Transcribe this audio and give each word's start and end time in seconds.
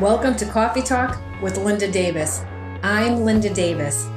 Welcome 0.00 0.34
to 0.36 0.46
Coffee 0.46 0.80
Talk 0.80 1.20
with 1.42 1.58
Linda 1.58 1.86
Davis. 1.86 2.42
I'm 2.82 3.16
Linda 3.16 3.52
Davis. 3.52 4.08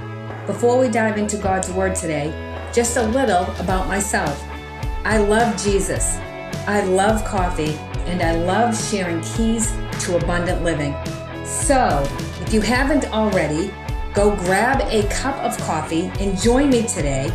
Before 0.47 0.79
we 0.79 0.87
dive 0.87 1.17
into 1.17 1.35
God's 1.35 1.69
Word 1.69 1.93
today, 1.93 2.31
just 2.71 2.95
a 2.95 3.03
little 3.03 3.43
about 3.59 3.89
myself. 3.89 4.41
I 5.03 5.17
love 5.17 5.61
Jesus. 5.61 6.15
I 6.67 6.85
love 6.85 7.25
coffee, 7.25 7.73
and 8.05 8.21
I 8.21 8.31
love 8.45 8.81
sharing 8.81 9.19
keys 9.23 9.73
to 10.05 10.15
abundant 10.15 10.63
living. 10.63 10.95
So, 11.43 12.01
if 12.39 12.53
you 12.53 12.61
haven't 12.61 13.11
already, 13.11 13.73
go 14.13 14.37
grab 14.37 14.79
a 14.89 15.05
cup 15.09 15.35
of 15.39 15.57
coffee 15.65 16.09
and 16.21 16.39
join 16.39 16.69
me 16.69 16.87
today 16.87 17.29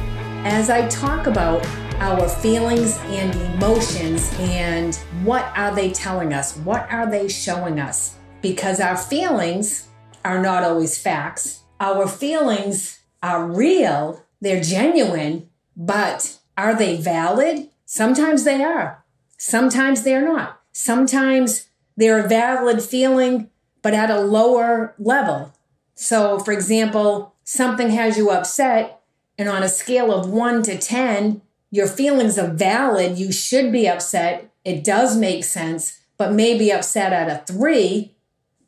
as 0.46 0.70
I 0.70 0.88
talk 0.88 1.26
about 1.26 1.66
our 1.98 2.26
feelings 2.26 2.96
and 3.08 3.34
emotions 3.54 4.34
and 4.38 4.96
what 5.22 5.52
are 5.54 5.74
they 5.74 5.90
telling 5.90 6.32
us? 6.32 6.56
What 6.56 6.90
are 6.90 7.10
they 7.10 7.28
showing 7.28 7.78
us? 7.78 8.17
Because 8.40 8.80
our 8.80 8.96
feelings 8.96 9.88
are 10.24 10.40
not 10.40 10.62
always 10.62 10.98
facts. 10.98 11.64
Our 11.80 12.06
feelings 12.06 13.00
are 13.22 13.46
real, 13.46 14.24
they're 14.40 14.62
genuine, 14.62 15.48
but 15.76 16.38
are 16.56 16.74
they 16.74 16.96
valid? 16.96 17.68
Sometimes 17.84 18.44
they 18.44 18.62
are. 18.62 19.04
Sometimes 19.38 20.02
they're 20.02 20.24
not. 20.24 20.60
Sometimes 20.72 21.68
they're 21.96 22.24
a 22.24 22.28
valid 22.28 22.82
feeling, 22.82 23.50
but 23.82 23.94
at 23.94 24.10
a 24.10 24.20
lower 24.20 24.94
level. 24.98 25.52
So, 25.94 26.38
for 26.38 26.52
example, 26.52 27.34
something 27.44 27.90
has 27.90 28.16
you 28.16 28.30
upset, 28.30 29.00
and 29.36 29.48
on 29.48 29.62
a 29.62 29.68
scale 29.68 30.12
of 30.12 30.28
one 30.28 30.62
to 30.64 30.78
10, 30.78 31.42
your 31.70 31.86
feelings 31.86 32.38
are 32.38 32.52
valid. 32.52 33.18
You 33.18 33.32
should 33.32 33.72
be 33.72 33.88
upset. 33.88 34.50
It 34.64 34.84
does 34.84 35.16
make 35.16 35.44
sense, 35.44 36.00
but 36.16 36.32
maybe 36.32 36.72
upset 36.72 37.12
at 37.12 37.28
a 37.28 37.44
three, 37.52 38.14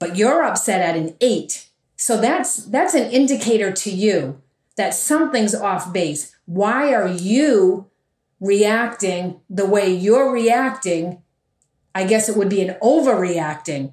but 0.00 0.16
you're 0.16 0.42
upset 0.42 0.80
at 0.80 0.96
an 0.96 1.14
eight. 1.20 1.68
So 1.96 2.20
that's 2.20 2.56
that's 2.56 2.94
an 2.94 3.08
indicator 3.10 3.70
to 3.70 3.90
you 3.90 4.42
that 4.76 4.94
something's 4.94 5.54
off 5.54 5.92
base. 5.92 6.34
Why 6.46 6.92
are 6.92 7.06
you 7.06 7.88
reacting 8.40 9.40
the 9.48 9.66
way 9.66 9.94
you're 9.94 10.32
reacting? 10.32 11.22
I 11.94 12.04
guess 12.04 12.28
it 12.28 12.36
would 12.36 12.48
be 12.48 12.62
an 12.62 12.76
overreacting. 12.82 13.92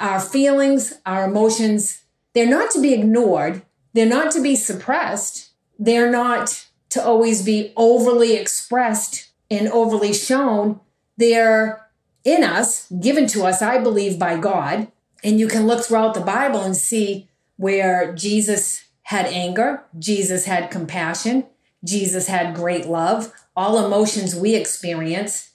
Our 0.00 0.20
feelings, 0.20 0.94
our 1.06 1.24
emotions, 1.24 2.02
they're 2.34 2.50
not 2.50 2.70
to 2.72 2.80
be 2.80 2.92
ignored. 2.92 3.62
They're 3.92 4.06
not 4.06 4.32
to 4.32 4.42
be 4.42 4.56
suppressed. 4.56 5.52
They're 5.78 6.10
not 6.10 6.66
to 6.90 7.04
always 7.04 7.42
be 7.42 7.72
overly 7.76 8.34
expressed 8.34 9.30
and 9.50 9.68
overly 9.68 10.12
shown. 10.12 10.80
They're 11.16 11.86
in 12.24 12.42
us, 12.42 12.90
given 12.90 13.26
to 13.28 13.44
us, 13.44 13.62
I 13.62 13.78
believe, 13.78 14.18
by 14.18 14.36
God. 14.36 14.88
And 15.24 15.40
you 15.40 15.48
can 15.48 15.66
look 15.66 15.84
throughout 15.84 16.12
the 16.12 16.20
Bible 16.20 16.60
and 16.60 16.76
see 16.76 17.28
where 17.56 18.14
Jesus 18.14 18.84
had 19.04 19.26
anger, 19.26 19.84
Jesus 19.98 20.44
had 20.44 20.70
compassion, 20.70 21.46
Jesus 21.82 22.26
had 22.28 22.54
great 22.54 22.86
love, 22.86 23.32
all 23.56 23.84
emotions 23.84 24.34
we 24.34 24.54
experience, 24.54 25.50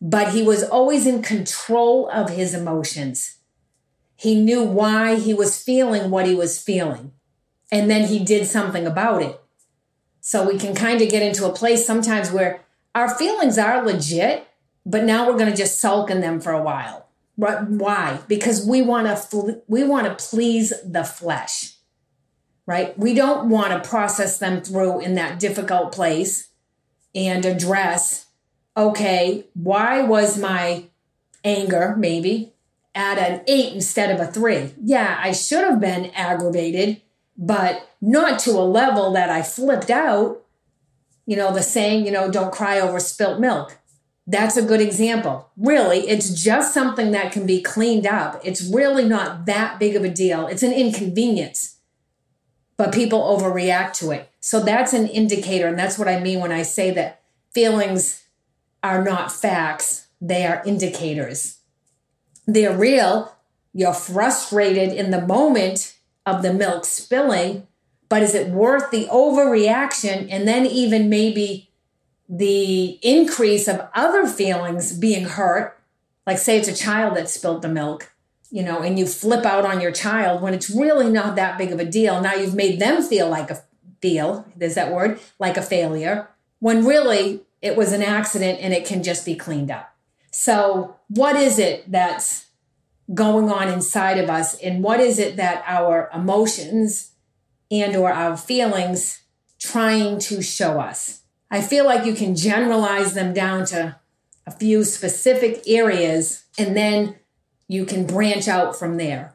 but 0.00 0.32
he 0.32 0.42
was 0.42 0.62
always 0.62 1.06
in 1.06 1.22
control 1.22 2.08
of 2.08 2.30
his 2.30 2.54
emotions. 2.54 3.38
He 4.16 4.40
knew 4.40 4.62
why 4.62 5.16
he 5.16 5.34
was 5.34 5.62
feeling 5.62 6.10
what 6.10 6.26
he 6.26 6.34
was 6.34 6.62
feeling, 6.62 7.12
and 7.70 7.90
then 7.90 8.08
he 8.08 8.18
did 8.24 8.46
something 8.46 8.86
about 8.86 9.22
it. 9.22 9.40
So 10.20 10.46
we 10.46 10.58
can 10.58 10.74
kind 10.74 11.00
of 11.00 11.10
get 11.10 11.22
into 11.22 11.46
a 11.46 11.52
place 11.52 11.86
sometimes 11.86 12.30
where 12.30 12.60
our 12.94 13.14
feelings 13.14 13.58
are 13.58 13.84
legit, 13.84 14.46
but 14.84 15.04
now 15.04 15.26
we're 15.26 15.38
going 15.38 15.50
to 15.50 15.56
just 15.56 15.80
sulk 15.80 16.10
in 16.10 16.20
them 16.20 16.40
for 16.40 16.52
a 16.52 16.62
while. 16.62 17.09
Why? 17.40 18.20
Because 18.28 18.66
we 18.66 18.82
want 18.82 19.06
to 19.06 19.62
we 19.66 19.84
want 19.84 20.06
to 20.06 20.24
please 20.24 20.72
the 20.84 21.04
flesh. 21.04 21.74
Right? 22.66 22.96
We 22.98 23.14
don't 23.14 23.48
want 23.48 23.72
to 23.72 23.88
process 23.88 24.38
them 24.38 24.62
through 24.62 25.00
in 25.00 25.14
that 25.14 25.40
difficult 25.40 25.92
place 25.92 26.48
and 27.14 27.44
address 27.44 28.26
okay, 28.76 29.46
why 29.54 30.02
was 30.02 30.38
my 30.38 30.84
anger 31.42 31.96
maybe 31.98 32.52
at 32.94 33.18
an 33.18 33.42
8 33.46 33.74
instead 33.74 34.10
of 34.10 34.26
a 34.26 34.30
3? 34.30 34.74
Yeah, 34.80 35.18
I 35.20 35.32
should 35.32 35.64
have 35.64 35.80
been 35.80 36.06
aggravated 36.14 37.02
but 37.40 37.88
not 38.02 38.38
to 38.40 38.50
a 38.50 38.60
level 38.60 39.12
that 39.12 39.30
I 39.30 39.42
flipped 39.42 39.90
out. 39.90 40.42
You 41.26 41.36
know, 41.36 41.52
the 41.52 41.62
saying, 41.62 42.04
you 42.04 42.12
know, 42.12 42.30
don't 42.30 42.52
cry 42.52 42.78
over 42.78 43.00
spilt 43.00 43.40
milk. 43.40 43.78
That's 44.26 44.56
a 44.56 44.62
good 44.62 44.80
example. 44.80 45.50
Really, 45.56 46.08
it's 46.08 46.30
just 46.30 46.72
something 46.72 47.10
that 47.10 47.32
can 47.32 47.46
be 47.46 47.62
cleaned 47.62 48.06
up. 48.06 48.40
It's 48.44 48.62
really 48.62 49.04
not 49.04 49.46
that 49.46 49.78
big 49.78 49.96
of 49.96 50.04
a 50.04 50.08
deal. 50.08 50.46
It's 50.46 50.62
an 50.62 50.72
inconvenience, 50.72 51.78
but 52.76 52.94
people 52.94 53.20
overreact 53.20 53.94
to 53.94 54.12
it. 54.12 54.30
So 54.40 54.60
that's 54.60 54.92
an 54.92 55.08
indicator. 55.08 55.66
And 55.66 55.78
that's 55.78 55.98
what 55.98 56.08
I 56.08 56.20
mean 56.20 56.40
when 56.40 56.52
I 56.52 56.62
say 56.62 56.90
that 56.92 57.22
feelings 57.52 58.24
are 58.82 59.02
not 59.02 59.32
facts, 59.32 60.06
they 60.20 60.46
are 60.46 60.62
indicators. 60.64 61.58
They're 62.46 62.76
real. 62.76 63.34
You're 63.72 63.94
frustrated 63.94 64.92
in 64.92 65.10
the 65.10 65.26
moment 65.26 65.96
of 66.26 66.42
the 66.42 66.52
milk 66.52 66.84
spilling, 66.84 67.66
but 68.08 68.22
is 68.22 68.34
it 68.34 68.48
worth 68.48 68.90
the 68.90 69.06
overreaction 69.06 70.28
and 70.30 70.46
then 70.46 70.66
even 70.66 71.08
maybe 71.08 71.69
the 72.30 72.98
increase 73.02 73.66
of 73.66 73.88
other 73.94 74.26
feelings 74.26 74.96
being 74.96 75.24
hurt? 75.24 75.76
Like, 76.26 76.38
say 76.38 76.58
it's 76.58 76.68
a 76.68 76.74
child 76.74 77.16
that 77.16 77.28
spilled 77.28 77.62
the 77.62 77.68
milk, 77.68 78.12
you 78.50 78.62
know, 78.62 78.80
and 78.80 78.98
you 78.98 79.06
flip 79.06 79.44
out 79.44 79.64
on 79.64 79.80
your 79.80 79.90
child 79.90 80.40
when 80.40 80.54
it's 80.54 80.70
really 80.70 81.10
not 81.10 81.34
that 81.36 81.58
big 81.58 81.72
of 81.72 81.80
a 81.80 81.84
deal. 81.84 82.20
Now 82.20 82.34
you've 82.34 82.54
made 82.54 82.78
them 82.78 83.02
feel 83.02 83.28
like 83.28 83.50
a 83.50 83.62
feel, 84.00 84.46
there's 84.56 84.76
that 84.76 84.92
word, 84.92 85.18
like 85.38 85.56
a 85.56 85.62
failure, 85.62 86.28
when 86.60 86.86
really 86.86 87.40
it 87.60 87.76
was 87.76 87.92
an 87.92 88.02
accident 88.02 88.60
and 88.60 88.72
it 88.72 88.86
can 88.86 89.02
just 89.02 89.26
be 89.26 89.34
cleaned 89.34 89.70
up. 89.70 89.94
So, 90.30 90.96
what 91.08 91.34
is 91.36 91.58
it 91.58 91.90
that's 91.90 92.46
going 93.12 93.50
on 93.50 93.68
inside 93.68 94.18
of 94.18 94.30
us 94.30 94.56
and 94.60 94.84
what 94.84 95.00
is 95.00 95.18
it 95.18 95.36
that 95.36 95.64
our 95.66 96.08
emotions 96.14 97.10
and 97.70 97.96
or 97.96 98.12
our 98.12 98.36
feelings 98.36 99.22
trying 99.58 100.20
to 100.20 100.40
show 100.40 100.78
us 100.78 101.19
i 101.50 101.60
feel 101.60 101.84
like 101.84 102.04
you 102.04 102.14
can 102.14 102.34
generalize 102.34 103.14
them 103.14 103.32
down 103.32 103.64
to 103.64 103.96
a 104.46 104.50
few 104.50 104.84
specific 104.84 105.62
areas 105.66 106.44
and 106.58 106.76
then 106.76 107.16
you 107.68 107.84
can 107.84 108.06
branch 108.06 108.48
out 108.48 108.76
from 108.76 108.96
there 108.96 109.34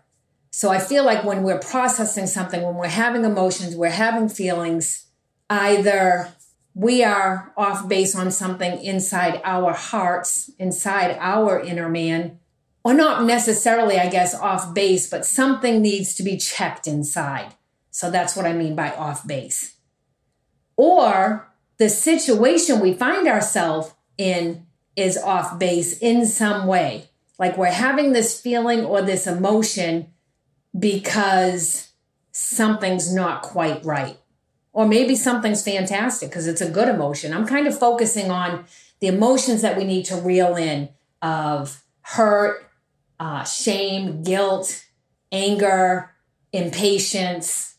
so 0.51 0.69
i 0.69 0.79
feel 0.79 1.05
like 1.05 1.23
when 1.23 1.43
we're 1.43 1.59
processing 1.59 2.27
something 2.27 2.61
when 2.61 2.75
we're 2.75 2.87
having 2.87 3.23
emotions 3.23 3.75
we're 3.75 3.89
having 3.89 4.29
feelings 4.29 5.07
either 5.49 6.29
we 6.73 7.03
are 7.03 7.53
off 7.55 7.87
base 7.87 8.15
on 8.15 8.29
something 8.31 8.83
inside 8.83 9.39
our 9.43 9.73
hearts 9.73 10.49
inside 10.59 11.17
our 11.19 11.59
inner 11.59 11.87
man 11.87 12.39
or 12.85 12.93
not 12.93 13.23
necessarily, 13.23 13.97
I 13.97 14.09
guess, 14.09 14.35
off 14.35 14.75
base, 14.75 15.09
but 15.09 15.25
something 15.25 15.81
needs 15.81 16.13
to 16.13 16.23
be 16.23 16.37
checked 16.37 16.85
inside. 16.85 17.55
So 17.89 18.11
that's 18.11 18.35
what 18.35 18.45
I 18.45 18.53
mean 18.53 18.75
by 18.75 18.91
off 18.91 19.25
base. 19.25 19.77
Or 20.77 21.51
the 21.77 21.89
situation 21.89 22.79
we 22.79 22.93
find 22.93 23.27
ourselves 23.27 23.93
in 24.17 24.65
is 24.95 25.17
off 25.17 25.59
base 25.59 25.97
in 25.99 26.25
some 26.25 26.67
way. 26.67 27.09
Like 27.37 27.57
we're 27.57 27.71
having 27.71 28.13
this 28.13 28.39
feeling 28.39 28.85
or 28.85 29.01
this 29.01 29.27
emotion 29.27 30.07
because 30.77 31.89
something's 32.31 33.13
not 33.13 33.41
quite 33.41 33.83
right. 33.83 34.17
Or 34.71 34.85
maybe 34.85 35.15
something's 35.15 35.63
fantastic 35.63 36.29
because 36.29 36.47
it's 36.47 36.61
a 36.61 36.69
good 36.69 36.89
emotion. 36.89 37.33
I'm 37.33 37.47
kind 37.47 37.67
of 37.67 37.77
focusing 37.77 38.29
on 38.29 38.65
the 38.99 39.07
emotions 39.07 39.61
that 39.61 39.77
we 39.77 39.83
need 39.85 40.05
to 40.05 40.15
reel 40.15 40.55
in 40.55 40.89
of 41.21 41.81
hurt, 42.01 42.69
uh, 43.19 43.43
shame, 43.43 44.21
guilt, 44.23 44.85
anger, 45.31 46.11
impatience, 46.51 47.75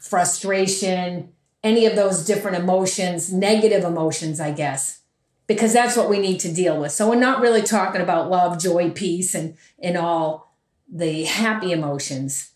frustration, 0.00 1.32
any 1.62 1.86
of 1.86 1.96
those 1.96 2.24
different 2.24 2.56
emotions, 2.56 3.32
negative 3.32 3.84
emotions, 3.84 4.40
I 4.40 4.52
guess, 4.52 5.00
because 5.46 5.72
that's 5.72 5.96
what 5.96 6.08
we 6.08 6.18
need 6.18 6.38
to 6.40 6.52
deal 6.52 6.80
with. 6.80 6.92
So 6.92 7.08
we're 7.08 7.16
not 7.16 7.40
really 7.40 7.62
talking 7.62 8.00
about 8.00 8.30
love, 8.30 8.58
joy, 8.60 8.90
peace, 8.90 9.34
and, 9.34 9.56
and 9.82 9.96
all 9.96 10.54
the 10.92 11.24
happy 11.24 11.72
emotions. 11.72 12.52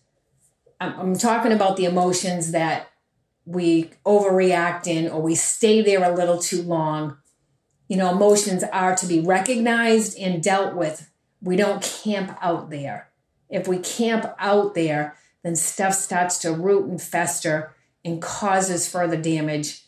I'm, 0.81 0.99
I'm 0.99 1.19
talking 1.19 1.53
about 1.53 1.77
the 1.77 1.85
emotions 1.85 2.53
that 2.53 2.89
we 3.45 3.91
overreact 4.07 4.87
in 4.87 5.11
or 5.11 5.21
we 5.21 5.35
stay 5.35 5.83
there 5.83 6.05
a 6.05 6.15
little 6.15 6.39
too 6.39 6.63
long. 6.63 7.17
You 7.89 7.97
know, 7.97 8.11
emotions 8.11 8.63
are 8.63 8.95
to 8.95 9.07
be 9.07 9.21
recognized 9.21 10.19
and 10.19 10.43
dealt 10.43 10.75
with 10.75 11.11
we 11.43 11.57
don't 11.57 11.83
camp 11.83 12.37
out 12.41 12.71
there. 12.71 13.11
If 13.49 13.67
we 13.67 13.79
camp 13.79 14.27
out 14.39 14.75
there, 14.75 15.17
then 15.43 15.57
stuff 15.57 15.95
starts 15.95 16.39
to 16.39 16.53
root 16.53 16.87
and 16.87 17.01
fester 17.01 17.75
and 18.05 18.23
causes 18.23 18.89
further 18.89 19.17
damage 19.17 19.85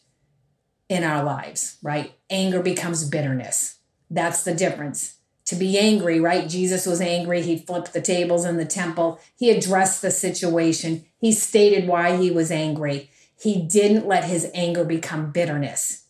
in 0.88 1.04
our 1.04 1.24
lives, 1.24 1.78
right? 1.82 2.12
Anger 2.28 2.62
becomes 2.62 3.08
bitterness. 3.08 3.78
That's 4.10 4.42
the 4.44 4.54
difference. 4.54 5.16
to 5.44 5.56
be 5.56 5.78
angry, 5.78 6.20
right? 6.20 6.48
Jesus 6.48 6.86
was 6.86 7.00
angry. 7.00 7.42
He 7.42 7.58
flipped 7.58 7.92
the 7.92 8.00
tables 8.00 8.44
in 8.44 8.56
the 8.56 8.64
temple. 8.64 9.20
He 9.36 9.50
addressed 9.50 10.00
the 10.00 10.10
situation. 10.10 11.04
He 11.18 11.32
stated 11.32 11.88
why 11.88 12.16
he 12.16 12.30
was 12.30 12.50
angry. 12.50 13.10
He 13.40 13.60
didn't 13.60 14.06
let 14.06 14.24
his 14.24 14.48
anger 14.54 14.84
become 14.84 15.32
bitterness. 15.32 16.06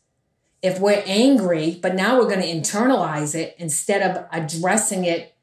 If 0.60 0.78
we're 0.78 1.02
angry, 1.06 1.78
but 1.80 1.94
now 1.94 2.18
we're 2.18 2.28
going 2.28 2.42
to 2.42 2.46
internalize 2.46 3.34
it 3.34 3.56
instead 3.58 4.02
of 4.02 4.26
addressing 4.30 5.04
it 5.04 5.34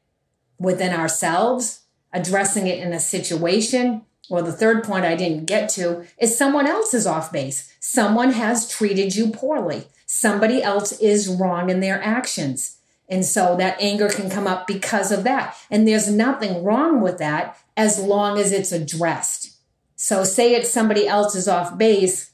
within 0.58 0.94
ourselves, 0.94 1.80
addressing 2.12 2.66
it 2.68 2.78
in 2.78 2.92
a 2.92 3.00
situation, 3.00 4.02
or 4.30 4.40
the 4.40 4.52
third 4.52 4.84
point 4.84 5.04
I 5.04 5.16
didn't 5.16 5.46
get 5.46 5.68
to 5.70 6.06
is 6.18 6.38
someone 6.38 6.66
else 6.66 6.94
is 6.94 7.06
off 7.06 7.32
base. 7.32 7.74
Someone 7.80 8.32
has 8.32 8.70
treated 8.70 9.14
you 9.14 9.30
poorly. 9.30 9.88
Somebody 10.06 10.62
else 10.62 10.92
is 11.00 11.28
wrong 11.28 11.68
in 11.68 11.80
their 11.80 12.00
actions. 12.02 12.78
And 13.08 13.24
so 13.24 13.56
that 13.56 13.80
anger 13.80 14.08
can 14.08 14.30
come 14.30 14.46
up 14.46 14.68
because 14.68 15.10
of 15.10 15.24
that. 15.24 15.56
And 15.70 15.86
there's 15.86 16.08
nothing 16.08 16.62
wrong 16.62 17.00
with 17.00 17.18
that 17.18 17.58
as 17.76 17.98
long 17.98 18.38
as 18.38 18.52
it's 18.52 18.70
addressed. 18.70 19.56
So, 19.96 20.24
say 20.24 20.54
it's 20.54 20.70
somebody 20.70 21.06
else 21.06 21.34
is 21.34 21.48
off 21.48 21.76
base 21.76 22.30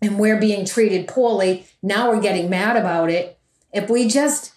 and 0.00 0.18
we're 0.18 0.40
being 0.40 0.64
treated 0.64 1.08
poorly. 1.08 1.66
Now 1.82 2.10
we're 2.10 2.22
getting 2.22 2.48
mad 2.48 2.76
about 2.76 3.10
it. 3.10 3.38
If 3.72 3.90
we 3.90 4.08
just 4.08 4.54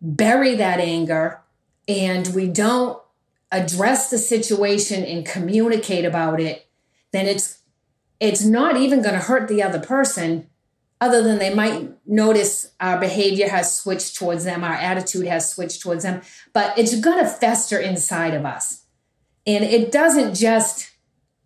bury 0.00 0.54
that 0.54 0.80
anger 0.80 1.40
and 1.88 2.28
we 2.34 2.48
don't 2.48 3.01
address 3.52 4.10
the 4.10 4.18
situation 4.18 5.04
and 5.04 5.24
communicate 5.24 6.04
about 6.04 6.40
it, 6.40 6.66
then 7.12 7.26
it's 7.26 7.58
it's 8.18 8.44
not 8.44 8.76
even 8.76 9.02
going 9.02 9.14
to 9.14 9.20
hurt 9.20 9.48
the 9.48 9.62
other 9.62 9.80
person 9.80 10.48
other 11.00 11.20
than 11.20 11.38
they 11.38 11.52
might 11.52 11.90
notice 12.06 12.70
our 12.78 13.00
behavior 13.00 13.48
has 13.48 13.76
switched 13.76 14.14
towards 14.14 14.44
them, 14.44 14.62
our 14.62 14.74
attitude 14.74 15.26
has 15.26 15.52
switched 15.52 15.82
towards 15.82 16.04
them, 16.04 16.22
but 16.52 16.78
it's 16.78 17.00
going 17.00 17.18
to 17.18 17.28
fester 17.28 17.80
inside 17.80 18.34
of 18.34 18.46
us. 18.46 18.84
And 19.44 19.64
it 19.64 19.90
doesn't 19.90 20.36
just 20.36 20.92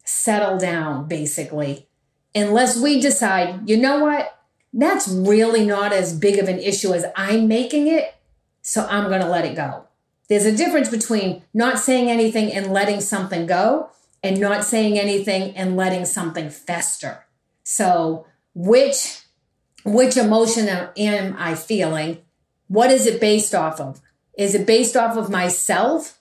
settle 0.04 0.58
down, 0.58 1.08
basically, 1.08 1.88
unless 2.34 2.78
we 2.78 3.00
decide, 3.00 3.66
you 3.66 3.78
know 3.78 4.00
what, 4.00 4.38
that's 4.74 5.08
really 5.08 5.64
not 5.64 5.94
as 5.94 6.16
big 6.16 6.38
of 6.38 6.48
an 6.48 6.58
issue 6.58 6.92
as 6.92 7.06
I'm 7.16 7.48
making 7.48 7.86
it, 7.86 8.14
so 8.60 8.86
I'm 8.90 9.08
going 9.08 9.22
to 9.22 9.28
let 9.28 9.46
it 9.46 9.56
go. 9.56 9.86
There's 10.28 10.44
a 10.44 10.56
difference 10.56 10.88
between 10.88 11.42
not 11.54 11.78
saying 11.78 12.10
anything 12.10 12.52
and 12.52 12.72
letting 12.72 13.00
something 13.00 13.46
go 13.46 13.90
and 14.22 14.40
not 14.40 14.64
saying 14.64 14.98
anything 14.98 15.56
and 15.56 15.76
letting 15.76 16.04
something 16.04 16.50
fester. 16.50 17.26
So, 17.62 18.26
which 18.54 19.22
which 19.84 20.16
emotion 20.16 20.68
am 20.68 21.36
I 21.38 21.54
feeling? 21.54 22.18
What 22.66 22.90
is 22.90 23.06
it 23.06 23.20
based 23.20 23.54
off 23.54 23.80
of? 23.80 24.00
Is 24.36 24.54
it 24.54 24.66
based 24.66 24.96
off 24.96 25.16
of 25.16 25.30
myself? 25.30 26.18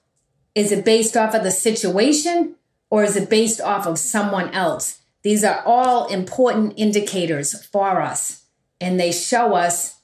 Is 0.53 0.71
it 0.71 0.85
based 0.85 1.17
off 1.17 1.33
of 1.33 1.43
the 1.43 1.51
situation 1.51 2.55
or 2.91 3.03
is 3.03 3.17
it 3.17 3.29
based 3.29 3.59
off 3.59 3.87
of 3.87 3.97
someone 3.97 4.49
else? 4.51 5.01
These 5.23 5.43
are 5.43 5.63
all 5.65 6.07
important 6.07 6.73
indicators 6.77 7.65
for 7.65 8.01
us 8.01 8.45
and 8.79 8.99
they 8.99 9.11
show 9.11 9.55
us 9.55 9.99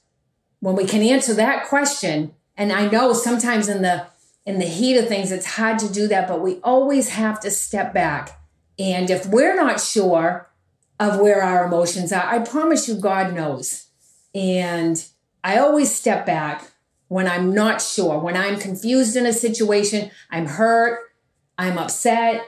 when 0.58 0.74
we 0.74 0.84
can 0.84 1.02
answer 1.02 1.32
that 1.34 1.68
question 1.68 2.34
and 2.56 2.72
I 2.72 2.88
know 2.88 3.12
sometimes 3.12 3.68
in 3.68 3.82
the 3.82 4.06
in 4.44 4.58
the 4.58 4.66
heat 4.66 4.98
of 4.98 5.08
things 5.08 5.30
it's 5.30 5.54
hard 5.54 5.78
to 5.80 5.92
do 5.92 6.08
that, 6.08 6.28
but 6.28 6.40
we 6.40 6.56
always 6.62 7.10
have 7.10 7.40
to 7.40 7.50
step 7.50 7.94
back. 7.94 8.40
And 8.78 9.10
if 9.10 9.26
we're 9.26 9.54
not 9.54 9.80
sure 9.80 10.50
of 10.98 11.20
where 11.20 11.42
our 11.42 11.66
emotions 11.66 12.12
are, 12.12 12.24
I 12.24 12.40
promise 12.40 12.88
you 12.88 12.96
God 12.96 13.34
knows. 13.34 13.86
And 14.34 15.04
I 15.44 15.58
always 15.58 15.94
step 15.94 16.26
back 16.26 16.70
when 17.08 17.28
I'm 17.28 17.52
not 17.52 17.82
sure, 17.82 18.18
when 18.18 18.36
I'm 18.36 18.58
confused 18.58 19.16
in 19.16 19.26
a 19.26 19.32
situation, 19.32 20.10
I'm 20.30 20.46
hurt, 20.46 20.98
I'm 21.58 21.76
upset, 21.76 22.42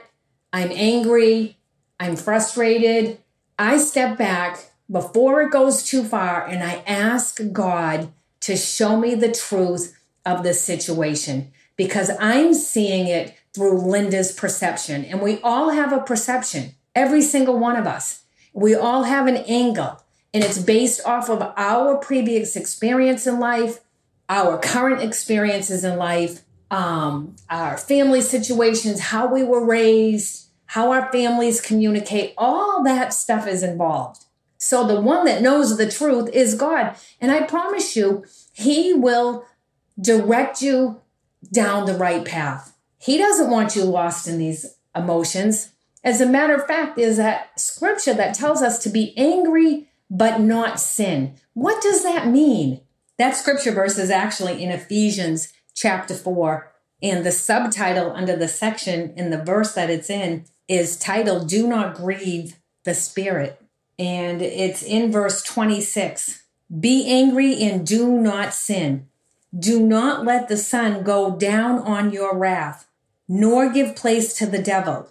I'm 0.51 0.71
angry, 0.71 1.57
I'm 1.99 2.15
frustrated. 2.15 3.19
I 3.59 3.77
step 3.77 4.17
back 4.17 4.71
before 4.91 5.41
it 5.41 5.51
goes 5.51 5.83
too 5.83 6.03
far 6.03 6.45
and 6.45 6.63
I 6.63 6.83
ask 6.87 7.39
God 7.51 8.11
to 8.45 8.55
show 8.55 8.95
me 8.95 9.15
the 9.15 9.31
truth 9.31 9.97
of 10.23 10.43
the 10.43 10.53
situation 10.53 11.51
because 11.75 12.11
I'm 12.19 12.53
seeing 12.53 13.07
it 13.07 13.35
through 13.55 13.81
Linda's 13.81 14.31
perception. 14.31 15.03
And 15.03 15.19
we 15.19 15.39
all 15.41 15.71
have 15.71 15.91
a 15.91 16.01
perception, 16.01 16.75
every 16.93 17.23
single 17.23 17.57
one 17.57 17.75
of 17.75 17.87
us. 17.87 18.23
We 18.53 18.75
all 18.75 19.03
have 19.03 19.25
an 19.25 19.37
angle, 19.37 19.99
and 20.31 20.43
it's 20.43 20.59
based 20.59 21.01
off 21.05 21.27
of 21.27 21.41
our 21.57 21.97
previous 21.97 22.55
experience 22.55 23.25
in 23.25 23.39
life, 23.39 23.79
our 24.29 24.59
current 24.59 25.01
experiences 25.01 25.83
in 25.83 25.97
life, 25.97 26.43
um, 26.69 27.35
our 27.49 27.77
family 27.77 28.21
situations, 28.21 28.99
how 28.99 29.25
we 29.25 29.41
were 29.41 29.65
raised, 29.65 30.49
how 30.67 30.91
our 30.91 31.11
families 31.11 31.61
communicate. 31.61 32.35
All 32.37 32.83
that 32.83 33.11
stuff 33.11 33.47
is 33.47 33.63
involved. 33.63 34.24
So 34.65 34.87
the 34.87 34.99
one 34.99 35.25
that 35.25 35.43
knows 35.43 35.77
the 35.77 35.91
truth 35.91 36.27
is 36.33 36.55
God. 36.55 36.95
And 37.21 37.31
I 37.31 37.43
promise 37.43 37.95
you, 37.95 38.25
He 38.51 38.95
will 38.95 39.45
direct 40.01 40.59
you 40.59 41.01
down 41.53 41.85
the 41.85 41.93
right 41.93 42.25
path. 42.25 42.75
He 42.97 43.19
doesn't 43.19 43.51
want 43.51 43.75
you 43.75 43.83
lost 43.83 44.27
in 44.27 44.39
these 44.39 44.77
emotions. 44.95 45.69
As 46.03 46.19
a 46.19 46.25
matter 46.25 46.55
of 46.55 46.65
fact, 46.65 46.97
is 46.97 47.17
that 47.17 47.59
scripture 47.59 48.15
that 48.15 48.33
tells 48.33 48.63
us 48.63 48.79
to 48.79 48.89
be 48.89 49.15
angry 49.15 49.87
but 50.09 50.41
not 50.41 50.79
sin. 50.79 51.35
What 51.53 51.79
does 51.83 52.01
that 52.01 52.27
mean? 52.27 52.81
That 53.19 53.35
scripture 53.35 53.71
verse 53.71 53.99
is 53.99 54.09
actually 54.09 54.63
in 54.63 54.71
Ephesians 54.71 55.53
chapter 55.75 56.15
4, 56.15 56.73
and 57.03 57.23
the 57.23 57.31
subtitle 57.31 58.13
under 58.13 58.35
the 58.35 58.47
section 58.47 59.13
in 59.15 59.29
the 59.29 59.43
verse 59.43 59.73
that 59.73 59.91
it's 59.91 60.09
in 60.09 60.45
is 60.67 60.97
titled 60.97 61.49
Do 61.49 61.67
Not 61.67 61.93
Grieve 61.93 62.55
the 62.83 62.95
Spirit 62.95 63.61
and 63.97 64.41
it's 64.41 64.83
in 64.83 65.11
verse 65.11 65.41
26. 65.43 66.43
Be 66.79 67.07
angry 67.07 67.61
and 67.61 67.85
do 67.85 68.09
not 68.09 68.53
sin. 68.53 69.07
Do 69.57 69.79
not 69.85 70.25
let 70.25 70.49
the 70.49 70.57
sun 70.57 71.03
go 71.03 71.35
down 71.35 71.79
on 71.79 72.11
your 72.11 72.37
wrath, 72.37 72.87
nor 73.27 73.69
give 73.69 73.95
place 73.95 74.33
to 74.37 74.45
the 74.45 74.61
devil. 74.61 75.09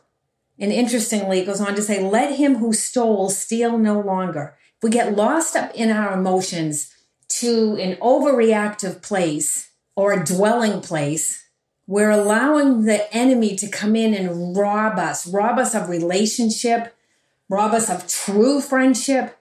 And 0.59 0.71
interestingly, 0.73 1.41
it 1.41 1.47
goes 1.47 1.61
on 1.61 1.75
to 1.75 1.83
say, 1.83 2.03
Let 2.03 2.37
him 2.37 2.57
who 2.57 2.73
stole 2.73 3.31
steal 3.31 3.79
no 3.79 4.01
longer. 4.01 4.57
If 4.77 4.83
we 4.83 4.91
get 4.91 5.17
lost 5.17 5.57
up 5.57 5.75
in 5.75 5.91
our 5.91 6.13
emotions 6.13 6.95
to 7.41 7.77
an 7.77 7.97
overreactive 7.97 9.03
place 9.03 9.71
or 9.97 10.13
a 10.13 10.25
dwelling 10.25 10.81
place, 10.81 11.49
we're 11.87 12.11
allowing 12.11 12.85
the 12.85 13.13
enemy 13.15 13.57
to 13.57 13.69
come 13.69 13.97
in 13.97 14.15
and 14.15 14.57
rob 14.57 14.99
us, 14.99 15.27
rob 15.27 15.59
us 15.59 15.75
of 15.75 15.89
relationship, 15.89 16.94
rob 17.49 17.73
us 17.73 17.91
of 17.91 18.07
true 18.07 18.61
friendship 18.61 19.39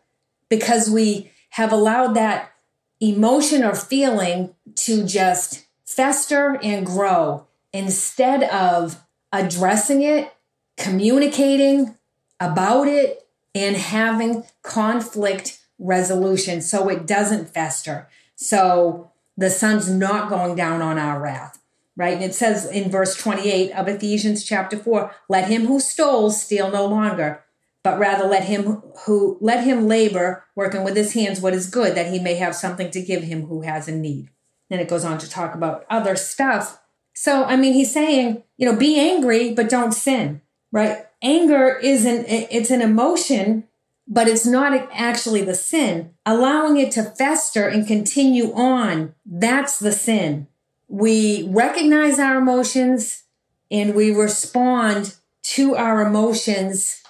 because 0.50 0.90
we 0.90 1.32
have 1.52 1.72
allowed 1.72 2.14
that 2.14 2.52
emotion 3.00 3.64
or 3.64 3.76
feeling 3.76 4.56
to 4.76 5.06
just 5.06 5.66
fester 5.86 6.60
and 6.64 6.86
grow 6.86 7.46
instead 7.72 8.44
of 8.44 9.04
addressing 9.32 10.02
it, 10.02 10.34
communicating 10.78 11.98
about 12.40 12.88
it, 12.88 13.28
and 13.56 13.76
having 13.76 14.44
conflict 14.62 15.60
resolution 15.78 16.62
so 16.62 16.90
it 16.90 17.06
doesn't 17.06 17.50
fester. 17.50 18.08
So 18.36 19.12
the 19.38 19.50
sun's 19.50 19.90
not 19.90 20.30
going 20.30 20.56
down 20.56 20.82
on 20.82 20.98
our 20.98 21.20
wrath, 21.20 21.60
right? 21.96 22.14
And 22.14 22.24
it 22.24 22.34
says 22.34 22.66
in 22.66 22.90
verse 22.90 23.16
28 23.16 23.72
of 23.72 23.88
Ephesians 23.88 24.44
chapter 24.44 24.78
4 24.78 25.14
let 25.30 25.50
him 25.50 25.66
who 25.66 25.80
stole 25.80 26.32
steal 26.32 26.72
no 26.72 26.86
longer 26.86 27.43
but 27.84 28.00
rather 28.00 28.26
let 28.26 28.46
him 28.46 28.82
who 29.06 29.38
let 29.42 29.64
him 29.64 29.88
labor 29.88 30.46
working 30.56 30.84
with 30.84 30.96
his 30.96 31.14
hands 31.14 31.42
what 31.42 31.54
is 31.54 31.70
good 31.70 31.96
that 31.96 32.12
he 32.12 32.20
may 32.20 32.36
have 32.36 32.56
something 32.56 32.90
to 32.92 33.02
give 33.02 33.24
him 33.24 33.48
who 33.48 33.62
has 33.62 33.88
a 33.88 33.92
need. 33.92 34.30
Then 34.70 34.80
it 34.80 34.88
goes 34.88 35.04
on 35.04 35.18
to 35.20 35.30
talk 35.30 35.54
about 35.54 35.86
other 35.90 36.16
stuff. 36.16 36.82
So 37.14 37.44
i 37.44 37.56
mean 37.56 37.74
he's 37.74 37.94
saying 37.94 38.44
you 38.58 38.66
know 38.66 38.78
be 38.78 39.00
angry 39.00 39.54
but 39.54 39.70
don't 39.70 39.92
sin 39.92 40.42
right? 40.72 41.06
Anger 41.22 41.78
isn't 41.78 42.26
it's 42.28 42.72
an 42.72 42.82
emotion 42.82 43.66
but 44.06 44.28
it's 44.28 44.46
not 44.46 44.74
actually 44.92 45.44
the 45.44 45.56
sin. 45.56 46.14
Allowing 46.26 46.78
it 46.78 46.92
to 46.94 47.04
fester 47.04 47.68
and 47.68 47.88
continue 47.88 48.54
on 48.54 49.14
that's 49.26 49.78
the 49.78 49.92
sin. 49.92 50.48
We 50.88 51.48
recognize 51.50 52.20
our 52.20 52.38
emotions 52.38 53.24
and 53.72 53.96
we 53.96 54.12
respond 54.12 55.16
to 55.44 55.76
our 55.76 56.06
emotions 56.06 57.03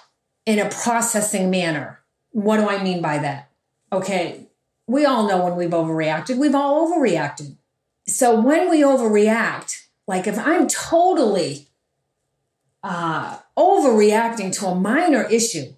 in 0.46 0.58
a 0.58 0.68
processing 0.68 1.50
manner. 1.50 2.00
What 2.30 2.58
do 2.58 2.68
I 2.68 2.82
mean 2.82 3.00
by 3.00 3.18
that? 3.18 3.50
Okay, 3.92 4.46
we 4.86 5.04
all 5.04 5.28
know 5.28 5.44
when 5.44 5.56
we've 5.56 5.70
overreacted, 5.70 6.36
we've 6.36 6.54
all 6.54 6.90
overreacted. 6.90 7.56
So 8.06 8.38
when 8.38 8.68
we 8.68 8.82
overreact, 8.82 9.82
like 10.06 10.26
if 10.26 10.38
I'm 10.38 10.68
totally 10.68 11.68
uh, 12.82 13.38
overreacting 13.56 14.52
to 14.58 14.66
a 14.66 14.74
minor 14.74 15.22
issue, 15.22 15.72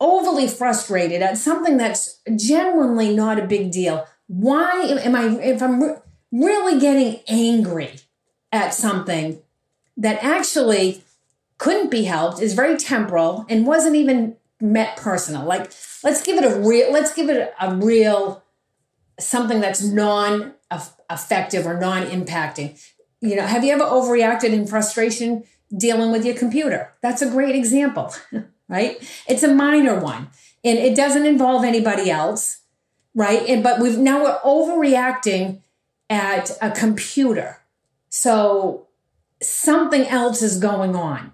overly 0.00 0.46
frustrated 0.46 1.22
at 1.22 1.38
something 1.38 1.76
that's 1.76 2.20
genuinely 2.36 3.14
not 3.14 3.38
a 3.38 3.46
big 3.46 3.72
deal, 3.72 4.06
why 4.28 4.82
am 4.82 5.16
I, 5.16 5.40
if 5.40 5.62
I'm 5.62 5.96
really 6.30 6.78
getting 6.78 7.20
angry 7.26 7.96
at 8.52 8.74
something 8.74 9.42
that 9.96 10.22
actually 10.22 11.02
couldn't 11.62 11.92
be 11.92 12.02
helped, 12.02 12.42
is 12.42 12.54
very 12.54 12.76
temporal, 12.76 13.46
and 13.48 13.64
wasn't 13.64 13.94
even 13.94 14.34
met 14.60 14.96
personal. 14.96 15.44
Like, 15.44 15.72
let's 16.02 16.20
give 16.20 16.36
it 16.36 16.44
a 16.44 16.58
real, 16.58 16.92
let's 16.92 17.14
give 17.14 17.30
it 17.30 17.54
a 17.60 17.72
real 17.76 18.42
something 19.20 19.60
that's 19.60 19.80
non 19.80 20.54
effective 21.08 21.64
or 21.64 21.78
non 21.78 22.04
impacting. 22.06 22.82
You 23.20 23.36
know, 23.36 23.46
have 23.46 23.62
you 23.62 23.72
ever 23.72 23.84
overreacted 23.84 24.52
in 24.52 24.66
frustration 24.66 25.44
dealing 25.76 26.10
with 26.10 26.24
your 26.24 26.34
computer? 26.34 26.94
That's 27.00 27.22
a 27.22 27.30
great 27.30 27.54
example, 27.54 28.12
right? 28.68 29.00
It's 29.28 29.44
a 29.44 29.54
minor 29.54 30.00
one 30.00 30.30
and 30.64 30.76
it 30.76 30.96
doesn't 30.96 31.26
involve 31.26 31.62
anybody 31.62 32.10
else, 32.10 32.62
right? 33.14 33.48
And 33.48 33.62
but 33.62 33.80
we've 33.80 33.98
now 33.98 34.24
we're 34.24 34.40
overreacting 34.40 35.60
at 36.10 36.50
a 36.60 36.72
computer. 36.72 37.60
So 38.08 38.88
something 39.40 40.08
else 40.08 40.42
is 40.42 40.58
going 40.58 40.96
on. 40.96 41.30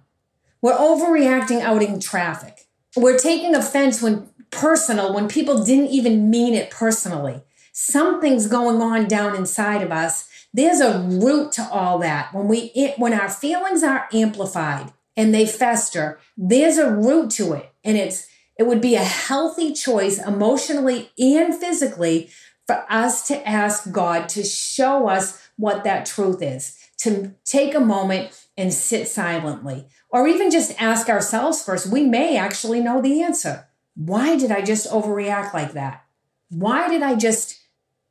We're 0.60 0.76
overreacting 0.76 1.60
out 1.60 1.82
in 1.82 2.00
traffic. 2.00 2.66
We're 2.96 3.18
taking 3.18 3.54
offense 3.54 4.02
when 4.02 4.30
personal, 4.50 5.14
when 5.14 5.28
people 5.28 5.64
didn't 5.64 5.88
even 5.88 6.30
mean 6.30 6.54
it 6.54 6.70
personally. 6.70 7.42
Something's 7.72 8.48
going 8.48 8.80
on 8.82 9.06
down 9.06 9.36
inside 9.36 9.82
of 9.82 9.92
us. 9.92 10.28
There's 10.52 10.80
a 10.80 10.98
root 11.00 11.52
to 11.52 11.68
all 11.70 11.98
that. 12.00 12.34
When 12.34 12.48
we 12.48 12.94
when 12.96 13.12
our 13.12 13.28
feelings 13.28 13.82
are 13.82 14.08
amplified 14.12 14.92
and 15.16 15.32
they 15.32 15.46
fester, 15.46 16.18
there's 16.36 16.78
a 16.78 16.90
root 16.90 17.30
to 17.32 17.52
it. 17.52 17.72
And 17.84 17.96
it's 17.96 18.26
it 18.58 18.66
would 18.66 18.80
be 18.80 18.96
a 18.96 19.04
healthy 19.04 19.72
choice 19.72 20.18
emotionally 20.18 21.10
and 21.18 21.54
physically 21.54 22.30
for 22.66 22.84
us 22.90 23.26
to 23.28 23.48
ask 23.48 23.92
God 23.92 24.28
to 24.30 24.42
show 24.42 25.08
us 25.08 25.48
what 25.56 25.84
that 25.84 26.06
truth 26.06 26.42
is, 26.42 26.76
to 26.98 27.34
take 27.44 27.74
a 27.74 27.80
moment 27.80 28.46
and 28.56 28.74
sit 28.74 29.08
silently, 29.08 29.86
or 30.10 30.26
even 30.26 30.50
just 30.50 30.80
ask 30.80 31.08
ourselves 31.08 31.62
first. 31.62 31.86
We 31.86 32.02
may 32.02 32.36
actually 32.36 32.80
know 32.80 33.00
the 33.00 33.22
answer. 33.22 33.68
Why 33.94 34.36
did 34.36 34.50
I 34.50 34.62
just 34.62 34.90
overreact 34.90 35.54
like 35.54 35.72
that? 35.72 36.04
Why 36.50 36.88
did 36.88 37.02
I 37.02 37.14
just 37.14 37.60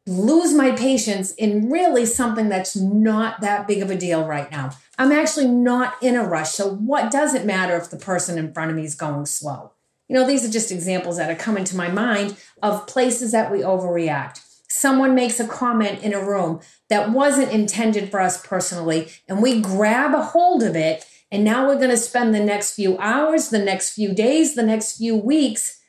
lose 0.06 0.54
my 0.54 0.72
patience 0.72 1.34
in 1.34 1.70
really 1.70 2.06
something 2.06 2.48
that's 2.48 2.76
not 2.76 3.42
that 3.42 3.68
big 3.68 3.82
of 3.82 3.92
a 3.92 3.98
deal 3.98 4.26
right 4.26 4.50
now? 4.50 4.72
I'm 4.98 5.12
actually 5.12 5.48
not 5.48 6.02
in 6.02 6.16
a 6.16 6.24
rush. 6.24 6.52
So, 6.52 6.70
what 6.70 7.12
does 7.12 7.34
it 7.34 7.46
matter 7.46 7.76
if 7.76 7.90
the 7.90 7.98
person 7.98 8.38
in 8.38 8.54
front 8.54 8.72
of 8.72 8.78
me 8.78 8.86
is 8.86 8.96
going 8.96 9.26
slow? 9.26 9.74
You 10.08 10.16
know, 10.16 10.26
these 10.26 10.46
are 10.46 10.52
just 10.52 10.72
examples 10.72 11.18
that 11.18 11.30
are 11.30 11.36
coming 11.36 11.66
to 11.66 11.76
my 11.76 11.90
mind 11.90 12.38
of 12.64 12.88
places 12.88 13.34
that 13.34 13.52
we 13.52 13.60
overreact. 13.60 14.42
Someone 14.78 15.16
makes 15.16 15.40
a 15.40 15.48
comment 15.48 16.04
in 16.04 16.14
a 16.14 16.24
room 16.24 16.60
that 16.88 17.10
wasn't 17.10 17.52
intended 17.52 18.12
for 18.12 18.20
us 18.20 18.46
personally, 18.46 19.08
and 19.28 19.42
we 19.42 19.60
grab 19.60 20.14
a 20.14 20.22
hold 20.22 20.62
of 20.62 20.76
it. 20.76 21.04
And 21.32 21.44
now 21.44 21.66
we're 21.66 21.80
going 21.80 21.90
to 21.90 21.98
spend 21.98 22.36
the 22.36 22.44
next 22.44 22.76
few 22.76 22.96
hours, 23.00 23.50
the 23.50 23.58
next 23.58 23.94
few 23.94 24.14
days, 24.14 24.54
the 24.54 24.62
next 24.62 24.98
few 24.98 25.16
weeks 25.18 25.82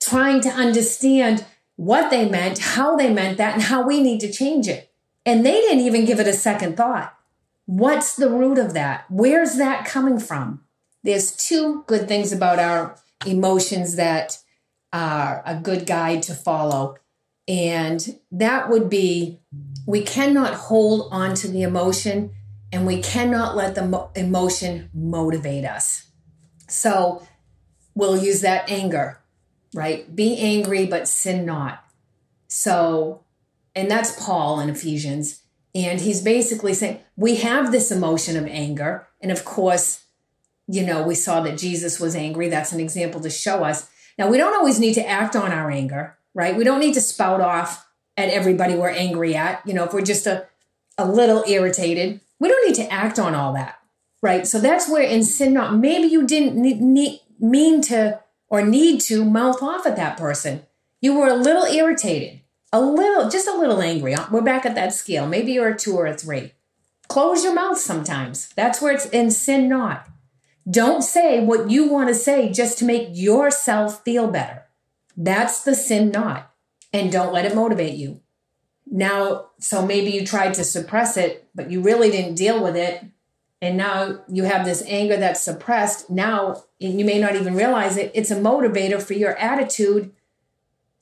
trying 0.00 0.40
to 0.40 0.48
understand 0.48 1.44
what 1.76 2.10
they 2.10 2.26
meant, 2.26 2.58
how 2.58 2.96
they 2.96 3.12
meant 3.12 3.36
that, 3.36 3.52
and 3.52 3.62
how 3.64 3.86
we 3.86 4.02
need 4.02 4.20
to 4.20 4.32
change 4.32 4.66
it. 4.68 4.90
And 5.26 5.44
they 5.44 5.60
didn't 5.60 5.84
even 5.84 6.06
give 6.06 6.18
it 6.18 6.26
a 6.26 6.32
second 6.32 6.78
thought. 6.78 7.14
What's 7.66 8.16
the 8.16 8.30
root 8.30 8.56
of 8.56 8.72
that? 8.72 9.04
Where's 9.10 9.56
that 9.56 9.84
coming 9.84 10.18
from? 10.18 10.64
There's 11.04 11.36
two 11.36 11.84
good 11.86 12.08
things 12.08 12.32
about 12.32 12.58
our 12.58 12.96
emotions 13.26 13.96
that 13.96 14.38
are 14.94 15.42
a 15.44 15.56
good 15.56 15.86
guide 15.86 16.22
to 16.22 16.34
follow. 16.34 16.96
And 17.50 18.20
that 18.30 18.70
would 18.70 18.88
be 18.88 19.40
we 19.84 20.02
cannot 20.02 20.54
hold 20.54 21.08
on 21.10 21.34
to 21.34 21.48
the 21.48 21.62
emotion 21.62 22.30
and 22.72 22.86
we 22.86 23.02
cannot 23.02 23.56
let 23.56 23.74
the 23.74 23.84
mo- 23.84 24.12
emotion 24.14 24.88
motivate 24.94 25.64
us. 25.64 26.06
So 26.68 27.26
we'll 27.96 28.22
use 28.22 28.40
that 28.42 28.70
anger, 28.70 29.18
right? 29.74 30.14
Be 30.14 30.38
angry, 30.38 30.86
but 30.86 31.08
sin 31.08 31.44
not. 31.44 31.84
So, 32.46 33.24
and 33.74 33.90
that's 33.90 34.24
Paul 34.24 34.60
in 34.60 34.70
Ephesians. 34.70 35.42
And 35.74 36.00
he's 36.00 36.22
basically 36.22 36.72
saying 36.72 37.00
we 37.16 37.36
have 37.36 37.72
this 37.72 37.90
emotion 37.90 38.36
of 38.36 38.46
anger. 38.46 39.08
And 39.20 39.32
of 39.32 39.44
course, 39.44 40.04
you 40.68 40.86
know, 40.86 41.02
we 41.02 41.16
saw 41.16 41.40
that 41.40 41.58
Jesus 41.58 41.98
was 41.98 42.14
angry. 42.14 42.48
That's 42.48 42.72
an 42.72 42.78
example 42.78 43.20
to 43.22 43.30
show 43.30 43.64
us. 43.64 43.90
Now, 44.16 44.28
we 44.28 44.36
don't 44.36 44.54
always 44.54 44.78
need 44.78 44.94
to 44.94 45.08
act 45.08 45.34
on 45.34 45.50
our 45.50 45.68
anger, 45.68 46.16
right? 46.34 46.56
We 46.56 46.64
don't 46.64 46.80
need 46.80 46.94
to 46.94 47.00
spout 47.00 47.40
off 47.40 47.88
at 48.16 48.28
everybody 48.28 48.74
we're 48.74 48.90
angry 48.90 49.34
at. 49.34 49.66
You 49.66 49.74
know, 49.74 49.84
if 49.84 49.92
we're 49.92 50.02
just 50.02 50.26
a, 50.26 50.46
a 50.98 51.06
little 51.06 51.44
irritated, 51.46 52.20
we 52.38 52.48
don't 52.48 52.66
need 52.66 52.76
to 52.76 52.92
act 52.92 53.18
on 53.18 53.34
all 53.34 53.52
that, 53.54 53.78
right? 54.22 54.46
So 54.46 54.60
that's 54.60 54.88
where 54.88 55.02
in 55.02 55.24
sin 55.24 55.52
not, 55.52 55.76
maybe 55.76 56.08
you 56.08 56.26
didn't 56.26 56.60
need, 56.60 56.80
need, 56.80 57.20
mean 57.38 57.82
to 57.82 58.20
or 58.48 58.62
need 58.62 59.00
to 59.02 59.24
mouth 59.24 59.62
off 59.62 59.86
at 59.86 59.96
that 59.96 60.16
person. 60.16 60.66
You 61.00 61.18
were 61.18 61.28
a 61.28 61.34
little 61.34 61.64
irritated, 61.64 62.40
a 62.72 62.80
little, 62.80 63.30
just 63.30 63.48
a 63.48 63.56
little 63.56 63.80
angry. 63.80 64.14
Uh, 64.14 64.26
we're 64.30 64.42
back 64.42 64.66
at 64.66 64.74
that 64.74 64.92
scale. 64.92 65.26
Maybe 65.26 65.52
you're 65.52 65.70
a 65.70 65.78
two 65.78 65.96
or 65.96 66.06
a 66.06 66.16
three. 66.16 66.52
Close 67.08 67.42
your 67.42 67.54
mouth 67.54 67.78
sometimes. 67.78 68.50
That's 68.50 68.80
where 68.80 68.92
it's 68.92 69.06
in 69.06 69.30
sin 69.30 69.68
not. 69.68 70.06
Don't 70.70 71.02
say 71.02 71.42
what 71.42 71.70
you 71.70 71.88
want 71.88 72.08
to 72.08 72.14
say 72.14 72.52
just 72.52 72.78
to 72.78 72.84
make 72.84 73.08
yourself 73.10 74.04
feel 74.04 74.28
better. 74.28 74.66
That's 75.22 75.62
the 75.62 75.74
sin 75.74 76.10
not. 76.10 76.50
And 76.94 77.12
don't 77.12 77.32
let 77.32 77.44
it 77.44 77.54
motivate 77.54 77.94
you. 77.94 78.22
Now, 78.90 79.50
so 79.58 79.84
maybe 79.84 80.10
you 80.10 80.26
tried 80.26 80.54
to 80.54 80.64
suppress 80.64 81.18
it, 81.18 81.46
but 81.54 81.70
you 81.70 81.82
really 81.82 82.10
didn't 82.10 82.36
deal 82.36 82.62
with 82.62 82.74
it. 82.74 83.04
And 83.60 83.76
now 83.76 84.20
you 84.28 84.44
have 84.44 84.64
this 84.64 84.82
anger 84.86 85.18
that's 85.18 85.42
suppressed. 85.42 86.08
Now, 86.08 86.64
you 86.78 87.04
may 87.04 87.20
not 87.20 87.36
even 87.36 87.54
realize 87.54 87.98
it, 87.98 88.10
it's 88.14 88.30
a 88.30 88.36
motivator 88.36 89.00
for 89.00 89.12
your 89.12 89.36
attitude 89.36 90.10